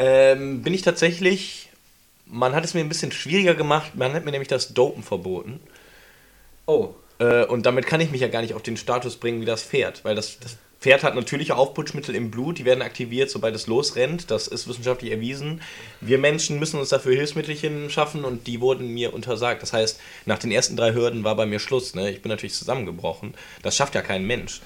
Ähm, 0.01 0.63
bin 0.63 0.75
ich 0.75 0.83
tatsächlich, 0.83 1.69
man 2.27 2.55
hat 2.55 2.65
es 2.65 2.75
mir 2.75 2.81
ein 2.81 2.89
bisschen 2.89 3.13
schwieriger 3.13 3.55
gemacht, 3.55 3.95
man 3.95 4.15
hat 4.15 4.25
mir 4.25 4.33
nämlich 4.33 4.49
das 4.49 4.75
Dopen 4.75 5.05
verboten. 5.05 5.61
Oh, 6.67 6.95
Äh, 7.21 7.45
und 7.45 7.67
damit 7.67 7.87
kann 7.87 8.01
ich 8.01 8.11
mich 8.11 8.23
ja 8.23 8.29
gar 8.29 8.41
nicht 8.43 8.55
auf 8.55 8.63
den 8.63 8.79
Status 8.79 9.17
bringen 9.19 9.43
wie 9.43 9.45
das 9.45 9.63
Pferd, 9.63 10.05
weil 10.05 10.17
das, 10.17 10.39
das 10.41 10.57
Pferd 10.81 11.03
hat 11.03 11.15
natürliche 11.15 11.57
Aufputschmittel 11.57 12.15
im 12.15 12.31
Blut, 12.31 12.59
die 12.59 12.65
werden 12.65 12.81
aktiviert, 12.81 13.31
sobald 13.31 13.55
es 13.55 13.67
losrennt. 13.67 14.31
Das 14.31 14.49
ist 14.49 14.67
wissenschaftlich 14.67 15.13
erwiesen. 15.13 15.61
Wir 16.01 16.17
Menschen 16.17 16.59
müssen 16.59 16.81
uns 16.81 16.89
dafür 16.89 17.15
Hilfsmittelchen 17.15 17.91
schaffen 17.91 18.25
und 18.25 18.47
die 18.47 18.63
wurden 18.63 18.89
mir 18.89 19.13
untersagt. 19.13 19.63
Das 19.63 19.75
heißt, 19.75 20.01
nach 20.25 20.39
den 20.39 20.51
ersten 20.51 20.77
drei 20.77 20.95
Hürden 20.95 21.23
war 21.23 21.37
bei 21.37 21.45
mir 21.45 21.59
Schluss. 21.59 21.95
Ne? 21.95 22.11
Ich 22.11 22.23
bin 22.23 22.31
natürlich 22.31 22.55
zusammengebrochen. 22.55 23.35
Das 23.63 23.77
schafft 23.77 23.95
ja 23.95 24.01
kein 24.01 24.27
Mensch. 24.27 24.63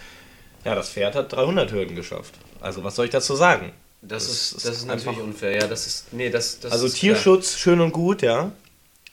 Ja, 0.65 0.77
das 0.77 0.91
Pferd 0.91 1.17
hat 1.17 1.33
300 1.33 1.73
Hürden 1.73 1.97
geschafft. 1.97 2.35
Also, 2.61 2.85
was 2.85 2.95
soll 2.95 3.07
ich 3.07 3.11
dazu 3.11 3.35
sagen? 3.35 3.73
Das, 4.01 4.27
das 4.27 4.33
ist, 4.33 4.65
das 4.65 4.77
ist 4.77 4.87
natürlich 4.87 5.19
unfair. 5.19 5.63
Ja, 5.63 5.67
das 5.67 5.87
ist, 5.87 6.13
nee, 6.13 6.31
das, 6.31 6.61
das 6.61 6.73
also, 6.73 6.89
Tierschutz, 6.89 7.49
klar. 7.49 7.59
schön 7.59 7.81
und 7.81 7.93
gut, 7.93 8.23
ja. 8.23 8.53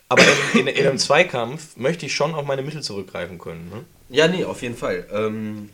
Aber 0.08 0.22
in, 0.54 0.60
in, 0.60 0.68
in, 0.68 0.86
einem 0.86 0.98
Zweikampf 1.00 1.78
möchte 1.78 2.06
ich 2.06 2.14
schon 2.14 2.36
auf 2.36 2.46
meine 2.46 2.62
Mittel 2.62 2.84
zurückgreifen 2.84 3.40
können. 3.40 3.70
Ne? 3.70 3.86
Ja, 4.10 4.28
nee, 4.28 4.44
auf 4.44 4.62
jeden 4.62 4.76
Fall. 4.76 5.08
Ähm, 5.12 5.70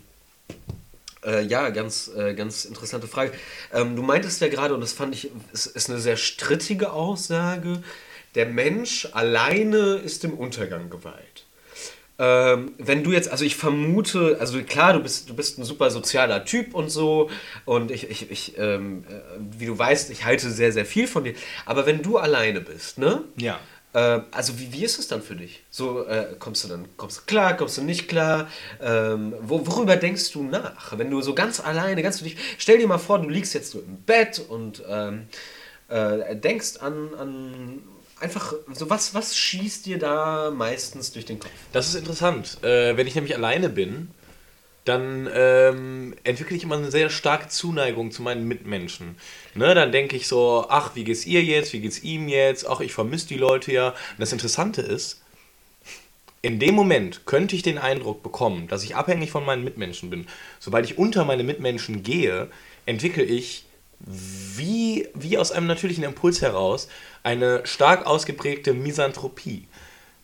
äh, 1.28 1.42
ja, 1.42 1.68
ganz, 1.70 2.10
äh, 2.16 2.34
ganz 2.34 2.64
interessante 2.64 3.06
Frage. 3.06 3.32
Ähm, 3.72 3.94
du 3.96 4.02
meintest 4.02 4.40
ja 4.40 4.48
gerade, 4.48 4.74
und 4.74 4.80
das 4.80 4.92
fand 4.92 5.14
ich, 5.14 5.30
ist, 5.52 5.66
ist 5.66 5.90
eine 5.90 5.98
sehr 5.98 6.16
strittige 6.16 6.92
Aussage, 6.92 7.82
der 8.34 8.46
Mensch 8.46 9.08
alleine 9.12 9.96
ist 9.96 10.22
dem 10.22 10.34
Untergang 10.34 10.90
geweiht. 10.90 11.44
Ähm, 12.20 12.72
wenn 12.78 13.04
du 13.04 13.12
jetzt, 13.12 13.30
also 13.30 13.44
ich 13.44 13.54
vermute, 13.54 14.38
also 14.40 14.60
klar, 14.62 14.92
du 14.92 15.00
bist, 15.00 15.30
du 15.30 15.36
bist 15.36 15.58
ein 15.58 15.64
super 15.64 15.90
sozialer 15.90 16.44
Typ 16.44 16.74
und 16.74 16.90
so, 16.90 17.30
und 17.64 17.92
ich, 17.92 18.10
ich, 18.10 18.30
ich 18.30 18.58
ähm, 18.58 19.04
äh, 19.08 19.38
wie 19.38 19.66
du 19.66 19.78
weißt, 19.78 20.10
ich 20.10 20.24
halte 20.24 20.50
sehr, 20.50 20.72
sehr 20.72 20.84
viel 20.84 21.06
von 21.06 21.22
dir, 21.22 21.34
aber 21.64 21.86
wenn 21.86 22.02
du 22.02 22.18
alleine 22.18 22.60
bist, 22.60 22.98
ne? 22.98 23.22
Ja. 23.36 23.60
Äh, 23.92 24.20
also 24.30 24.58
wie, 24.58 24.72
wie 24.72 24.84
ist 24.84 24.98
es 24.98 25.08
dann 25.08 25.22
für 25.22 25.36
dich? 25.36 25.62
So 25.70 26.06
äh, 26.06 26.34
kommst 26.38 26.64
du 26.64 26.68
dann 26.68 26.86
kommst 26.96 27.18
du 27.18 27.22
klar, 27.26 27.56
kommst 27.56 27.78
du 27.78 27.82
nicht 27.82 28.08
klar? 28.08 28.48
Ähm, 28.80 29.34
wo, 29.40 29.66
worüber 29.66 29.96
denkst 29.96 30.32
du 30.32 30.42
nach, 30.42 30.96
wenn 30.98 31.10
du 31.10 31.20
so 31.22 31.34
ganz 31.34 31.60
alleine, 31.60 32.02
ganz 32.02 32.18
für 32.18 32.24
dich? 32.24 32.36
Stell 32.58 32.78
dir 32.78 32.86
mal 32.86 32.98
vor, 32.98 33.18
du 33.18 33.28
liegst 33.28 33.54
jetzt 33.54 33.70
so 33.70 33.80
im 33.80 33.96
Bett 34.02 34.42
und 34.48 34.82
ähm, 34.88 35.28
äh, 35.88 36.36
denkst 36.36 36.78
an, 36.80 37.14
an 37.14 37.82
einfach 38.20 38.52
so 38.74 38.90
was 38.90 39.14
was 39.14 39.36
schießt 39.36 39.86
dir 39.86 39.98
da 39.98 40.50
meistens 40.50 41.12
durch 41.12 41.24
den 41.24 41.38
Kopf? 41.38 41.52
Das 41.72 41.88
ist 41.88 41.94
interessant. 41.94 42.62
Äh, 42.62 42.96
wenn 42.96 43.06
ich 43.06 43.14
nämlich 43.14 43.34
alleine 43.34 43.68
bin, 43.68 44.10
dann 44.88 45.28
ähm, 45.32 46.14
entwickle 46.24 46.56
ich 46.56 46.62
immer 46.62 46.76
eine 46.76 46.90
sehr 46.90 47.10
starke 47.10 47.48
Zuneigung 47.48 48.10
zu 48.10 48.22
meinen 48.22 48.48
Mitmenschen. 48.48 49.16
Ne, 49.54 49.74
dann 49.74 49.92
denke 49.92 50.16
ich 50.16 50.26
so, 50.26 50.66
ach, 50.68 50.94
wie 50.94 51.04
geht's 51.04 51.26
ihr 51.26 51.42
jetzt, 51.42 51.72
wie 51.72 51.80
geht's 51.80 52.02
ihm 52.02 52.28
jetzt, 52.28 52.68
ach, 52.68 52.80
ich 52.80 52.92
vermisse 52.92 53.28
die 53.28 53.36
Leute 53.36 53.72
ja. 53.72 53.88
Und 53.88 54.18
das 54.18 54.32
Interessante 54.32 54.82
ist, 54.82 55.22
in 56.40 56.58
dem 56.58 56.74
Moment 56.74 57.26
könnte 57.26 57.56
ich 57.56 57.62
den 57.62 57.78
Eindruck 57.78 58.22
bekommen, 58.22 58.68
dass 58.68 58.84
ich 58.84 58.96
abhängig 58.96 59.30
von 59.30 59.44
meinen 59.44 59.64
Mitmenschen 59.64 60.08
bin. 60.10 60.26
Sobald 60.60 60.86
ich 60.86 60.96
unter 60.96 61.24
meine 61.24 61.42
Mitmenschen 61.42 62.02
gehe, 62.02 62.48
entwickle 62.86 63.24
ich 63.24 63.64
wie, 64.00 65.08
wie 65.14 65.38
aus 65.38 65.50
einem 65.50 65.66
natürlichen 65.66 66.04
Impuls 66.04 66.40
heraus 66.40 66.88
eine 67.24 67.66
stark 67.66 68.06
ausgeprägte 68.06 68.72
Misanthropie. 68.72 69.66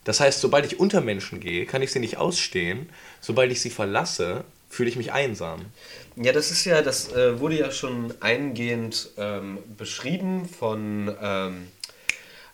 Das 0.04 0.20
heißt, 0.20 0.40
sobald 0.40 0.66
ich 0.66 0.78
unter 0.78 1.00
Menschen 1.00 1.40
gehe, 1.40 1.66
kann 1.66 1.82
ich 1.82 1.90
sie 1.90 1.98
nicht 1.98 2.18
ausstehen. 2.18 2.88
Sobald 3.20 3.50
ich 3.50 3.60
sie 3.60 3.70
verlasse, 3.70 4.44
fühle 4.74 4.90
ich 4.90 4.96
mich 4.96 5.12
einsam. 5.12 5.60
Ja, 6.16 6.32
das 6.32 6.50
ist 6.50 6.64
ja, 6.64 6.82
das 6.82 7.12
äh, 7.12 7.38
wurde 7.38 7.58
ja 7.58 7.70
schon 7.70 8.12
eingehend 8.20 9.10
ähm, 9.16 9.58
beschrieben 9.78 10.48
von, 10.48 11.14
ähm, 11.22 11.68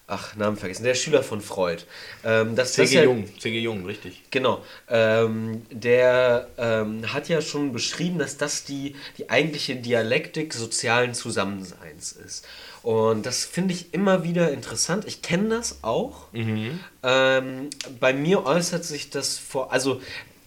ach, 0.07 0.37
Namen 0.37 0.59
vergessen, 0.59 0.85
der 0.85 0.95
Schüler 0.95 1.23
von 1.23 1.41
Freud. 1.41 1.83
Ähm, 2.23 2.57
C.G. 2.57 2.95
Ja, 2.95 3.05
Jung, 3.05 3.27
C.G. 3.39 3.59
Jung, 3.59 3.87
richtig. 3.87 4.23
Genau. 4.31 4.63
Ähm, 4.89 5.63
der 5.71 6.49
ähm, 6.59 7.11
hat 7.13 7.29
ja 7.29 7.41
schon 7.41 7.73
beschrieben, 7.73 8.19
dass 8.19 8.37
das 8.37 8.65
die, 8.65 8.97
die 9.17 9.31
eigentliche 9.31 9.77
Dialektik 9.77 10.53
sozialen 10.53 11.15
Zusammenseins 11.15 12.13
ist. 12.13 12.47
Und 12.83 13.27
das 13.27 13.45
finde 13.45 13.75
ich 13.75 13.93
immer 13.93 14.25
wieder 14.25 14.51
interessant. 14.53 15.05
Ich 15.07 15.23
kenne 15.23 15.51
das 15.51 15.79
auch. 15.83 16.33
Mhm. 16.33 16.81
Ähm, 17.03 17.71
bei 17.99 18.13
mir 18.13 18.45
äußert 18.47 18.85
sich 18.85 19.11
das 19.11 19.39
vor, 19.39 19.73
also 19.73 20.01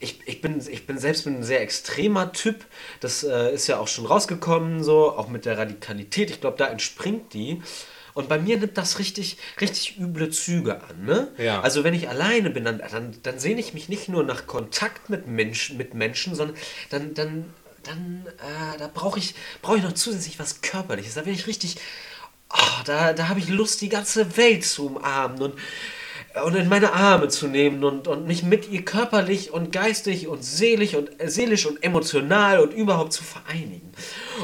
ich, 0.04 0.20
ich, 0.26 0.42
bin, 0.42 0.62
ich 0.70 0.86
bin 0.86 0.98
selbst 0.98 1.26
ein 1.26 1.44
sehr 1.44 1.62
extremer 1.62 2.32
Typ. 2.32 2.66
Das 3.00 3.24
äh, 3.24 3.54
ist 3.54 3.68
ja 3.68 3.80
auch 3.80 3.88
schon 3.88 4.06
rausgekommen, 4.06 4.84
so, 4.84 5.12
auch 5.18 5.30
mit 5.30 5.46
der 5.46 5.58
Radikalität. 5.58 6.30
Ich 6.30 6.42
glaube, 6.42 6.58
da 6.58 6.68
entspringt 6.68 7.34
die. 7.34 7.62
Und 8.14 8.30
bei 8.30 8.38
mir 8.38 8.60
nimmt 8.60 8.78
das 8.78 9.00
richtig, 9.00 9.38
richtig 9.60 10.00
üble 10.00 10.30
Züge 10.30 10.82
an. 10.84 11.06
Ne? 11.06 11.32
Ja. 11.38 11.62
Also 11.62 11.84
wenn 11.84 11.94
ich 11.94 12.10
alleine 12.10 12.52
bin, 12.52 12.64
dann, 12.64 12.78
dann, 12.80 13.16
dann 13.24 13.40
sehne 13.40 13.60
ich 13.60 13.74
mich 13.74 13.90
nicht 13.90 14.08
nur 14.10 14.24
nach 14.24 14.46
Kontakt 14.46 15.10
mit, 15.10 15.26
Mensch, 15.26 15.74
mit 15.74 15.96
Menschen, 15.96 16.36
sondern 16.36 16.56
dann, 16.92 17.14
dann, 17.16 17.54
dann 17.84 18.26
äh, 18.38 18.78
da 18.78 18.92
brauche 18.94 19.18
ich, 19.18 19.34
brauch 19.62 19.78
ich 19.78 19.84
noch 19.84 19.94
zusätzlich 19.94 20.38
was 20.38 20.62
Körperliches. 20.62 21.16
Da 21.16 21.22
bin 21.22 21.34
ich 21.34 21.48
richtig, 21.48 21.78
oh, 22.54 22.82
da, 22.86 23.14
da 23.14 23.30
habe 23.30 23.40
ich 23.40 23.50
Lust, 23.50 23.82
die 23.82 23.90
ganze 23.90 24.38
Welt 24.38 24.64
zu 24.64 24.88
umarmen 24.88 25.42
und 25.42 25.60
und 26.42 26.56
in 26.56 26.68
meine 26.68 26.94
Arme 26.94 27.28
zu 27.28 27.48
nehmen 27.48 27.84
und, 27.84 28.08
und 28.08 28.26
mich 28.26 28.44
mit 28.44 28.70
ihr 28.70 28.84
körperlich 28.84 29.52
und 29.52 29.72
geistig 29.72 30.28
und 30.28 30.44
seelisch 30.44 30.96
und 30.96 31.22
äh, 31.22 31.30
seelisch 31.30 31.66
und 31.66 31.84
emotional 31.84 32.60
und 32.60 32.74
überhaupt 32.74 33.14
zu 33.14 33.24
vereinigen. 33.24 33.92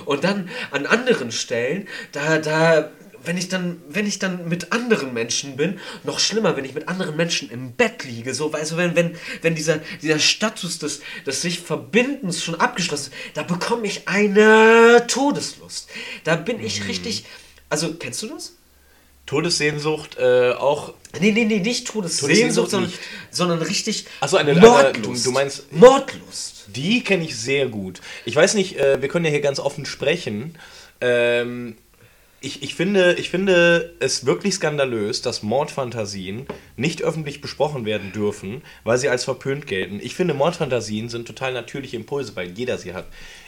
Und 0.05 0.23
dann 0.23 0.49
an 0.71 0.85
anderen 0.85 1.31
Stellen, 1.31 1.87
da, 2.11 2.37
da, 2.37 2.91
wenn 3.23 3.37
ich 3.37 3.49
dann, 3.49 3.81
wenn 3.89 4.05
ich 4.05 4.19
dann 4.19 4.47
mit 4.47 4.71
anderen 4.71 5.13
Menschen 5.13 5.57
bin, 5.57 5.79
noch 6.03 6.19
schlimmer, 6.19 6.55
wenn 6.55 6.65
ich 6.65 6.75
mit 6.75 6.87
anderen 6.87 7.17
Menschen 7.17 7.49
im 7.49 7.73
Bett 7.73 8.03
liege, 8.03 8.35
so, 8.35 8.53
weißt 8.53 8.73
du, 8.73 8.77
wenn, 8.77 8.95
wenn, 8.95 9.15
wenn 9.41 9.55
dieser, 9.55 9.79
dieser 10.01 10.19
Status 10.19 10.77
des, 10.77 11.01
des 11.25 11.41
sich 11.41 11.59
Verbindens 11.59 12.43
schon 12.43 12.55
abgeschlossen 12.55 13.11
ist, 13.11 13.35
da 13.37 13.41
bekomme 13.41 13.87
ich 13.87 14.07
eine 14.07 15.05
Todeslust. 15.07 15.89
Da 16.23 16.35
bin 16.35 16.63
ich 16.63 16.81
mhm. 16.81 16.87
richtig, 16.87 17.25
also, 17.67 17.95
kennst 17.95 18.21
du 18.21 18.27
das? 18.27 18.58
Todessehnsucht 19.29 20.17
äh, 20.17 20.53
auch. 20.53 20.93
Nee, 21.19 21.31
nee, 21.31 21.45
nee, 21.45 21.59
nicht 21.59 21.87
Todessehnsucht, 21.87 22.71
sondern, 22.71 22.91
sondern 23.29 23.61
richtig 23.61 24.05
Achso, 24.21 24.37
eine, 24.37 24.55
Mordlust. 24.55 24.95
Eine, 24.95 25.01
du, 25.03 25.23
du, 25.23 25.31
meinst. 25.31 25.71
Mordlust. 25.71 26.65
Die 26.75 27.03
kenne 27.03 27.25
ich 27.25 27.37
sehr 27.37 27.67
gut. 27.67 28.01
Ich 28.25 28.35
weiß 28.35 28.55
nicht, 28.55 28.79
äh, 28.79 29.03
wir 29.03 29.07
können 29.07 29.25
ja 29.25 29.31
hier 29.31 29.41
ganz 29.41 29.59
offen 29.59 29.85
sprechen. 29.85 30.57
Ähm, 30.99 31.77
ich, 32.41 32.63
ich, 32.63 32.73
finde, 32.73 33.17
ich 33.19 33.29
finde 33.29 33.93
es 33.99 34.25
wirklich 34.25 34.55
skandalös, 34.55 35.21
dass 35.21 35.43
Mordfantasien 35.43 36.47
nicht 36.75 37.03
öffentlich 37.03 37.39
besprochen 37.39 37.85
werden 37.85 38.11
dürfen, 38.11 38.63
weil 38.83 38.97
sie 38.97 39.09
als 39.09 39.25
verpönt 39.25 39.67
gelten. 39.67 39.99
Ich 40.01 40.15
finde, 40.15 40.33
Mordfantasien 40.33 41.07
sind 41.07 41.27
total 41.27 41.53
natürliche 41.53 41.97
Impulse, 41.97 42.35
weil 42.35 42.49
jeder 42.49 42.79
sie 42.79 42.95
hat. 42.95 43.05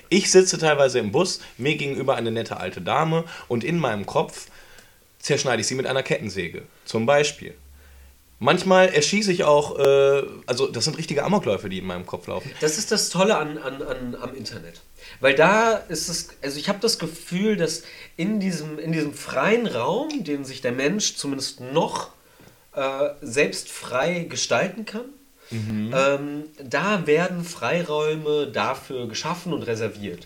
Ich 0.10 0.30
sitze 0.30 0.60
teilweise 0.60 1.00
im 1.00 1.12
Bus, 1.12 1.39
mir 1.58 1.76
gegenüber 1.76 2.17
eine 2.17 2.30
nette 2.30 2.58
alte 2.58 2.82
Dame 2.82 3.24
und 3.48 3.63
in 3.63 3.80
meinem 3.80 4.06
Kopf 4.06 4.50
zerschneide 5.21 5.62
ich 5.62 5.67
sie 5.67 5.75
mit 5.75 5.86
einer 5.86 6.03
Kettensäge. 6.03 6.63
Zum 6.86 7.05
Beispiel. 7.05 7.53
Manchmal 8.39 8.89
erschieße 8.89 9.31
ich 9.31 9.43
auch, 9.43 9.77
äh, 9.77 10.23
also 10.47 10.65
das 10.67 10.86
sind 10.86 10.97
richtige 10.97 11.23
Amokläufe, 11.23 11.69
die 11.69 11.77
in 11.77 11.86
meinem 11.86 12.07
Kopf 12.07 12.25
laufen. 12.25 12.51
Das 12.60 12.79
ist 12.79 12.91
das 12.91 13.10
Tolle 13.10 13.38
an, 13.38 13.60
an, 13.60 13.84
an 13.84 14.17
am 14.19 14.34
Internet. 14.34 14.81
Weil 15.19 15.36
da 15.36 15.73
ist 15.73 16.10
es, 16.10 16.29
also 16.41 16.57
ich 16.57 16.67
habe 16.67 16.79
das 16.79 16.97
Gefühl, 16.97 17.55
dass 17.55 17.84
in 18.17 18.39
diesem, 18.39 18.79
in 18.79 18.91
diesem 18.91 19.13
freien 19.13 19.67
Raum, 19.67 20.23
den 20.23 20.43
sich 20.43 20.62
der 20.62 20.71
Mensch 20.71 21.15
zumindest 21.17 21.60
noch 21.60 22.10
äh, 22.73 23.10
selbst 23.21 23.69
frei 23.69 24.25
gestalten 24.27 24.86
kann, 24.86 25.05
mhm. 25.51 25.93
ähm, 25.95 26.43
da 26.63 27.05
werden 27.05 27.43
Freiräume 27.43 28.47
dafür 28.47 29.07
geschaffen 29.07 29.53
und 29.53 29.62
reserviert. 29.63 30.25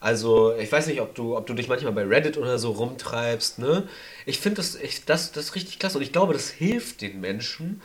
Also, 0.00 0.54
ich 0.54 0.70
weiß 0.70 0.86
nicht, 0.88 1.00
ob 1.00 1.14
du, 1.14 1.36
ob 1.36 1.46
du 1.46 1.54
dich 1.54 1.68
manchmal 1.68 1.92
bei 1.92 2.04
Reddit 2.04 2.36
oder 2.36 2.58
so 2.58 2.72
rumtreibst, 2.72 3.58
ne? 3.58 3.88
Ich 4.24 4.38
finde 4.38 4.56
das, 4.56 4.74
ich, 4.74 5.04
das, 5.04 5.32
das 5.32 5.54
richtig 5.54 5.78
klasse 5.78 5.98
und 5.98 6.02
ich 6.02 6.12
glaube, 6.12 6.32
das 6.32 6.50
hilft 6.50 7.00
den 7.00 7.20
Menschen, 7.20 7.80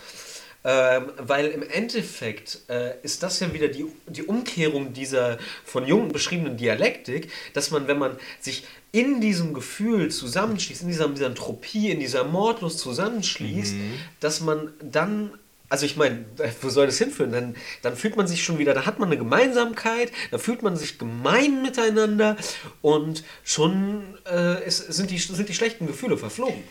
ähm, 0.64 1.12
weil 1.18 1.48
im 1.48 1.64
Endeffekt 1.64 2.60
äh, 2.70 2.94
ist 3.02 3.24
das 3.24 3.40
ja 3.40 3.52
wieder 3.52 3.68
die, 3.68 3.86
die 4.08 4.24
Umkehrung 4.24 4.94
dieser 4.94 5.40
von 5.66 5.88
Jung 5.88 6.10
beschriebenen 6.10 6.56
Dialektik, 6.56 7.32
dass 7.54 7.72
man, 7.72 7.88
wenn 7.88 7.98
man 7.98 8.18
sich 8.40 8.66
in 8.92 9.22
diesem 9.22 9.54
Gefühl 9.54 10.10
zusammenschließt, 10.10 10.84
in 10.84 10.90
dieser 10.90 11.08
Misanthropie, 11.08 11.90
in 11.90 12.00
dieser 12.00 12.26
Mordlust 12.26 12.78
zusammenschließt, 12.80 13.74
mhm. 13.74 13.94
dass 14.20 14.42
man 14.42 14.74
dann 14.82 15.32
also 15.72 15.86
ich 15.86 15.96
meine, 15.96 16.26
wo 16.62 16.68
soll 16.68 16.86
das 16.86 16.98
hinführen? 16.98 17.32
Dann, 17.32 17.56
dann 17.82 17.96
fühlt 17.96 18.18
man 18.18 18.28
sich 18.28 18.44
schon 18.44 18.58
wieder, 18.58 18.74
da 18.74 18.86
hat 18.86 19.00
man 19.00 19.08
eine 19.08 19.18
Gemeinsamkeit, 19.18 20.12
da 20.30 20.38
fühlt 20.38 20.64
man 20.64 20.76
sich 20.76 21.00
gemein 21.00 21.62
miteinander 21.62 22.36
und 22.82 23.24
schon 23.46 24.04
äh, 24.30 24.68
ist, 24.68 24.92
sind, 24.92 25.12
die, 25.12 25.18
sind 25.18 25.48
die 25.48 25.54
schlechten 25.54 25.88
Gefühle 25.88 26.18
verflogen. 26.18 26.62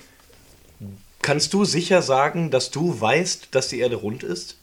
Kannst 1.22 1.54
du 1.54 1.64
sicher 1.64 2.02
sagen, 2.02 2.50
dass 2.50 2.70
du 2.70 3.00
weißt, 3.00 3.48
dass 3.52 3.68
die 3.68 3.80
Erde 3.80 3.96
rund 3.96 4.22
ist? 4.22 4.58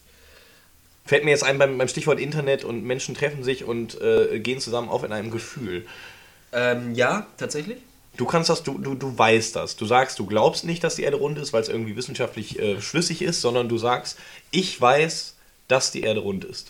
Fällt 1.04 1.26
mir 1.26 1.32
jetzt 1.32 1.44
ein 1.44 1.58
beim, 1.58 1.80
beim 1.80 1.88
Stichwort 1.88 2.20
Internet 2.20 2.64
und 2.64 2.84
Menschen 2.84 3.16
treffen 3.16 3.44
sich 3.44 3.64
und 3.64 4.00
äh, 4.02 4.40
gehen 4.40 4.60
zusammen 4.60 4.90
auf 4.90 5.04
in 5.04 5.14
einem 5.14 5.32
Gefühl. 5.32 5.88
Ähm, 6.52 6.94
ja, 6.94 7.26
tatsächlich. 7.38 7.80
Du 8.18 8.26
kannst 8.26 8.50
das, 8.50 8.64
du, 8.64 8.78
du, 8.78 8.96
du 8.96 9.18
weißt 9.18 9.56
das. 9.56 9.76
Du 9.76 9.86
sagst, 9.86 10.18
du 10.20 10.26
glaubst 10.26 10.66
nicht, 10.66 10.84
dass 10.84 10.96
die 10.96 11.04
Erde 11.04 11.18
rund 11.18 11.38
ist, 11.38 11.54
weil 11.54 11.62
es 11.62 11.70
irgendwie 11.70 11.96
wissenschaftlich 11.96 12.60
äh, 12.60 12.82
schlüssig 12.82 13.22
ist, 13.22 13.42
sondern 13.42 13.70
du 13.70 13.78
sagst, 13.78 14.18
ich 14.52 14.80
weiß, 14.82 15.36
dass 15.68 15.92
die 15.92 16.02
Erde 16.02 16.22
rund 16.22 16.44
ist? 16.44 16.68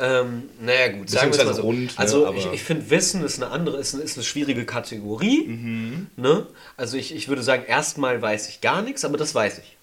Ähm, 0.00 0.48
naja, 0.60 0.88
gut, 0.92 1.10
sagen 1.10 1.32
wir 1.32 1.38
es 1.40 1.44
mal 1.44 1.54
so. 1.54 1.62
Rund, 1.62 1.86
ne, 1.92 1.98
also 1.98 2.26
aber- 2.26 2.36
ich, 2.38 2.46
ich 2.52 2.62
finde, 2.62 2.88
Wissen 2.90 3.24
ist 3.24 3.42
eine 3.42 3.50
andere, 3.50 3.78
ist, 3.78 3.94
eine- 3.94 4.04
ist 4.04 4.16
eine 4.16 4.24
schwierige 4.24 4.64
Kategorie. 4.64 5.44
Mhm. 5.48 6.06
Ne? 6.16 6.46
Also 6.76 6.96
ich, 6.96 7.12
ich 7.14 7.26
würde 7.28 7.42
sagen, 7.42 7.64
erstmal 7.66 8.22
weiß 8.22 8.48
ich 8.48 8.60
gar 8.60 8.80
nichts, 8.82 9.04
aber 9.04 9.18
das 9.18 9.34
weiß 9.34 9.58
ich. 9.58 9.76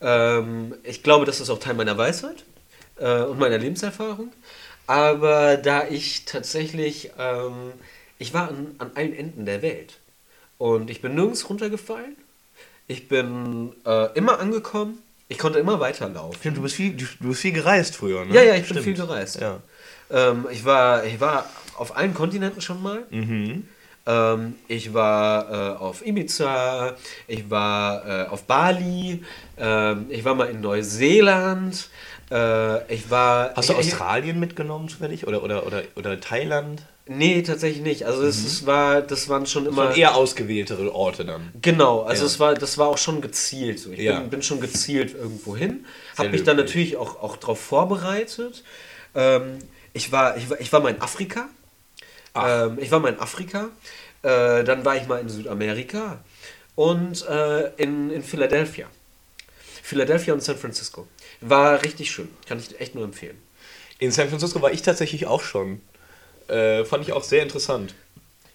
Ähm, 0.00 0.74
ich 0.84 1.02
glaube, 1.02 1.24
das 1.24 1.40
ist 1.40 1.50
auch 1.50 1.58
Teil 1.58 1.74
meiner 1.74 1.96
Weisheit 1.96 2.44
äh, 2.98 3.22
und 3.22 3.38
meiner 3.38 3.58
Lebenserfahrung. 3.58 4.32
Aber 4.86 5.56
da 5.56 5.88
ich 5.88 6.24
tatsächlich, 6.26 7.10
ähm, 7.18 7.72
ich 8.18 8.34
war 8.34 8.48
an, 8.48 8.74
an 8.78 8.90
allen 8.94 9.14
Enden 9.14 9.46
der 9.46 9.62
Welt 9.62 9.94
und 10.58 10.90
ich 10.90 11.00
bin 11.00 11.14
nirgends 11.14 11.48
runtergefallen. 11.48 12.16
Ich 12.86 13.08
bin 13.08 13.72
äh, 13.86 14.12
immer 14.14 14.40
angekommen. 14.40 14.98
Ich 15.28 15.38
konnte 15.38 15.58
immer 15.58 15.78
weiterlaufen. 15.78 16.38
Stimmt, 16.40 16.56
du 16.56 16.62
bist 16.62 16.74
viel, 16.74 16.94
du, 16.94 17.04
bist 17.20 17.40
viel 17.40 17.52
gereist 17.52 17.96
früher, 17.96 18.24
ne? 18.24 18.34
Ja, 18.34 18.42
ja, 18.42 18.54
ich 18.54 18.62
bin 18.62 18.78
Stimmt. 18.78 18.84
viel 18.84 18.94
gereist. 18.94 19.40
Ja. 19.40 19.60
Ähm, 20.10 20.46
ich, 20.50 20.64
war, 20.64 21.04
ich 21.04 21.20
war 21.20 21.44
auf 21.76 21.96
allen 21.96 22.14
Kontinenten 22.14 22.62
schon 22.62 22.82
mal. 22.82 23.04
Mhm. 23.10 23.68
Ähm, 24.06 24.54
ich 24.68 24.94
war 24.94 25.50
äh, 25.50 25.76
auf 25.76 26.04
Ibiza, 26.04 26.96
ich 27.26 27.50
war 27.50 28.06
äh, 28.06 28.26
auf 28.28 28.44
Bali, 28.44 29.22
ähm, 29.58 30.06
ich 30.08 30.24
war 30.24 30.34
mal 30.34 30.48
in 30.48 30.62
Neuseeland, 30.62 31.90
äh, 32.30 32.94
ich 32.94 33.10
war. 33.10 33.52
Hast 33.54 33.68
du 33.68 33.74
ich, 33.74 33.80
Australien 33.80 34.40
mitgenommen 34.40 34.88
zufällig? 34.88 35.26
Oder, 35.26 35.42
oder, 35.42 35.66
oder, 35.66 35.82
oder 35.94 36.18
Thailand? 36.20 36.82
Nee, 37.08 37.42
tatsächlich 37.42 37.82
nicht. 37.82 38.04
Also 38.06 38.22
es, 38.22 38.44
es 38.44 38.66
war, 38.66 39.00
das 39.00 39.28
waren 39.28 39.46
schon 39.46 39.64
Das 39.64 39.72
immer. 39.72 39.86
waren 39.88 39.96
eher 39.96 40.14
ausgewähltere 40.14 40.94
Orte 40.94 41.24
dann. 41.24 41.50
Genau, 41.60 42.02
also 42.02 42.22
Ja. 42.22 42.26
es 42.26 42.38
war, 42.38 42.54
das 42.54 42.76
war 42.78 42.88
auch 42.88 42.98
schon 42.98 43.20
gezielt 43.22 43.80
so. 43.80 43.90
Ich 43.92 44.00
Ja. 44.00 44.20
bin, 44.20 44.30
bin 44.30 44.42
schon 44.42 44.60
gezielt 44.60 45.14
irgendwo 45.14 45.56
hin, 45.56 45.86
habe 46.16 46.28
mich 46.30 46.44
dann 46.44 46.56
natürlich 46.58 46.96
auch, 46.98 47.22
auch 47.22 47.36
darauf 47.38 47.60
vorbereitet. 47.60 48.62
Ähm, 49.14 49.58
ich, 49.94 50.12
war, 50.12 50.36
ich, 50.36 50.50
war, 50.50 50.60
ich 50.60 50.72
war 50.72 50.80
mal 50.80 50.90
in 50.94 51.00
Afrika. 51.00 51.48
Ähm, 52.34 52.78
ich 52.78 52.90
war 52.90 53.00
mal 53.00 53.08
in 53.12 53.18
Afrika. 53.18 53.70
Äh, 54.22 54.64
dann 54.64 54.84
war 54.84 54.96
ich 54.96 55.06
mal 55.06 55.20
in 55.20 55.28
Südamerika 55.28 56.22
und 56.74 57.26
äh, 57.26 57.68
in, 57.82 58.10
in 58.10 58.22
Philadelphia. 58.22 58.86
Philadelphia 59.82 60.34
und 60.34 60.42
San 60.42 60.58
Francisco. 60.58 61.06
War 61.40 61.82
richtig 61.82 62.10
schön. 62.10 62.28
Kann 62.46 62.58
ich 62.58 62.78
echt 62.80 62.94
nur 62.94 63.04
empfehlen. 63.04 63.38
In 63.98 64.10
San 64.12 64.28
Francisco 64.28 64.60
war 64.60 64.72
ich 64.72 64.82
tatsächlich 64.82 65.26
auch 65.26 65.40
schon. 65.42 65.80
Äh, 66.48 66.84
fand 66.84 67.04
ich 67.04 67.12
auch 67.12 67.22
sehr 67.24 67.42
interessant. 67.42 67.94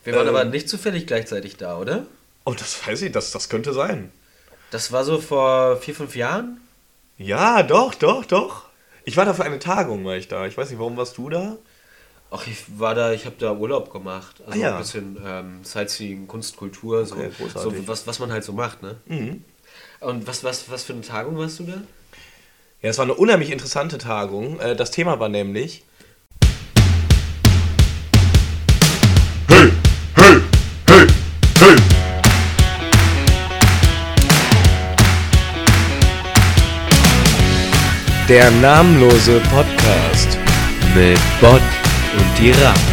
Wir 0.03 0.13
waren 0.15 0.27
Ähm. 0.27 0.35
aber 0.35 0.45
nicht 0.45 0.67
zufällig 0.69 1.07
gleichzeitig 1.07 1.57
da, 1.57 1.77
oder? 1.77 2.05
Oh, 2.45 2.53
das 2.57 2.85
weiß 2.85 3.01
ich, 3.03 3.11
das, 3.11 3.31
das 3.31 3.49
könnte 3.49 3.73
sein. 3.73 4.11
Das 4.71 4.91
war 4.91 5.03
so 5.03 5.19
vor 5.19 5.77
vier, 5.77 5.95
fünf 5.95 6.15
Jahren? 6.15 6.59
Ja, 7.17 7.63
doch, 7.63 7.93
doch, 7.93 8.25
doch. 8.25 8.63
Ich 9.05 9.17
war 9.17 9.25
da 9.25 9.33
für 9.33 9.43
eine 9.43 9.59
Tagung, 9.59 10.03
war 10.05 10.15
ich 10.15 10.27
da. 10.27 10.45
Ich 10.47 10.57
weiß 10.57 10.69
nicht, 10.69 10.79
warum 10.79 10.97
warst 10.97 11.17
du 11.17 11.29
da? 11.29 11.57
Ach, 12.31 12.47
ich 12.47 12.57
war 12.79 12.95
da, 12.95 13.11
ich 13.13 13.25
habe 13.25 13.35
da 13.37 13.53
Urlaub 13.53 13.91
gemacht. 13.93 14.41
Also 14.47 14.59
Ah, 14.59 14.61
ja. 14.61 14.71
ein 14.75 14.81
bisschen 14.81 15.17
ähm, 15.23 15.59
Sightseeing, 15.63 16.27
Kunst, 16.27 16.57
Kultur, 16.57 17.05
so, 17.05 17.15
Okay, 17.15 17.29
so 17.53 17.87
was, 17.87 18.07
was 18.07 18.17
man 18.19 18.31
halt 18.31 18.43
so 18.43 18.53
macht, 18.53 18.81
ne? 18.81 18.95
Mhm. 19.05 19.43
Und 19.99 20.25
was, 20.25 20.43
was, 20.43 20.69
was 20.71 20.83
für 20.83 20.93
eine 20.93 21.03
Tagung 21.03 21.37
warst 21.37 21.59
du 21.59 21.63
da? 21.65 21.73
Ja, 22.81 22.89
es 22.89 22.97
war 22.97 23.03
eine 23.05 23.13
unheimlich 23.13 23.51
interessante 23.51 23.97
Tagung. 23.99 24.59
Äh, 24.59 24.75
Das 24.75 24.89
Thema 24.91 25.19
war 25.19 25.29
nämlich 25.29 25.83
hey. 31.63 31.75
Der 38.29 38.49
namenlose 38.51 39.41
Podcast 39.51 40.37
mit 40.95 41.19
Bott 41.41 41.61
und 42.17 42.39
die 42.39 42.51
Rapp. 42.51 42.92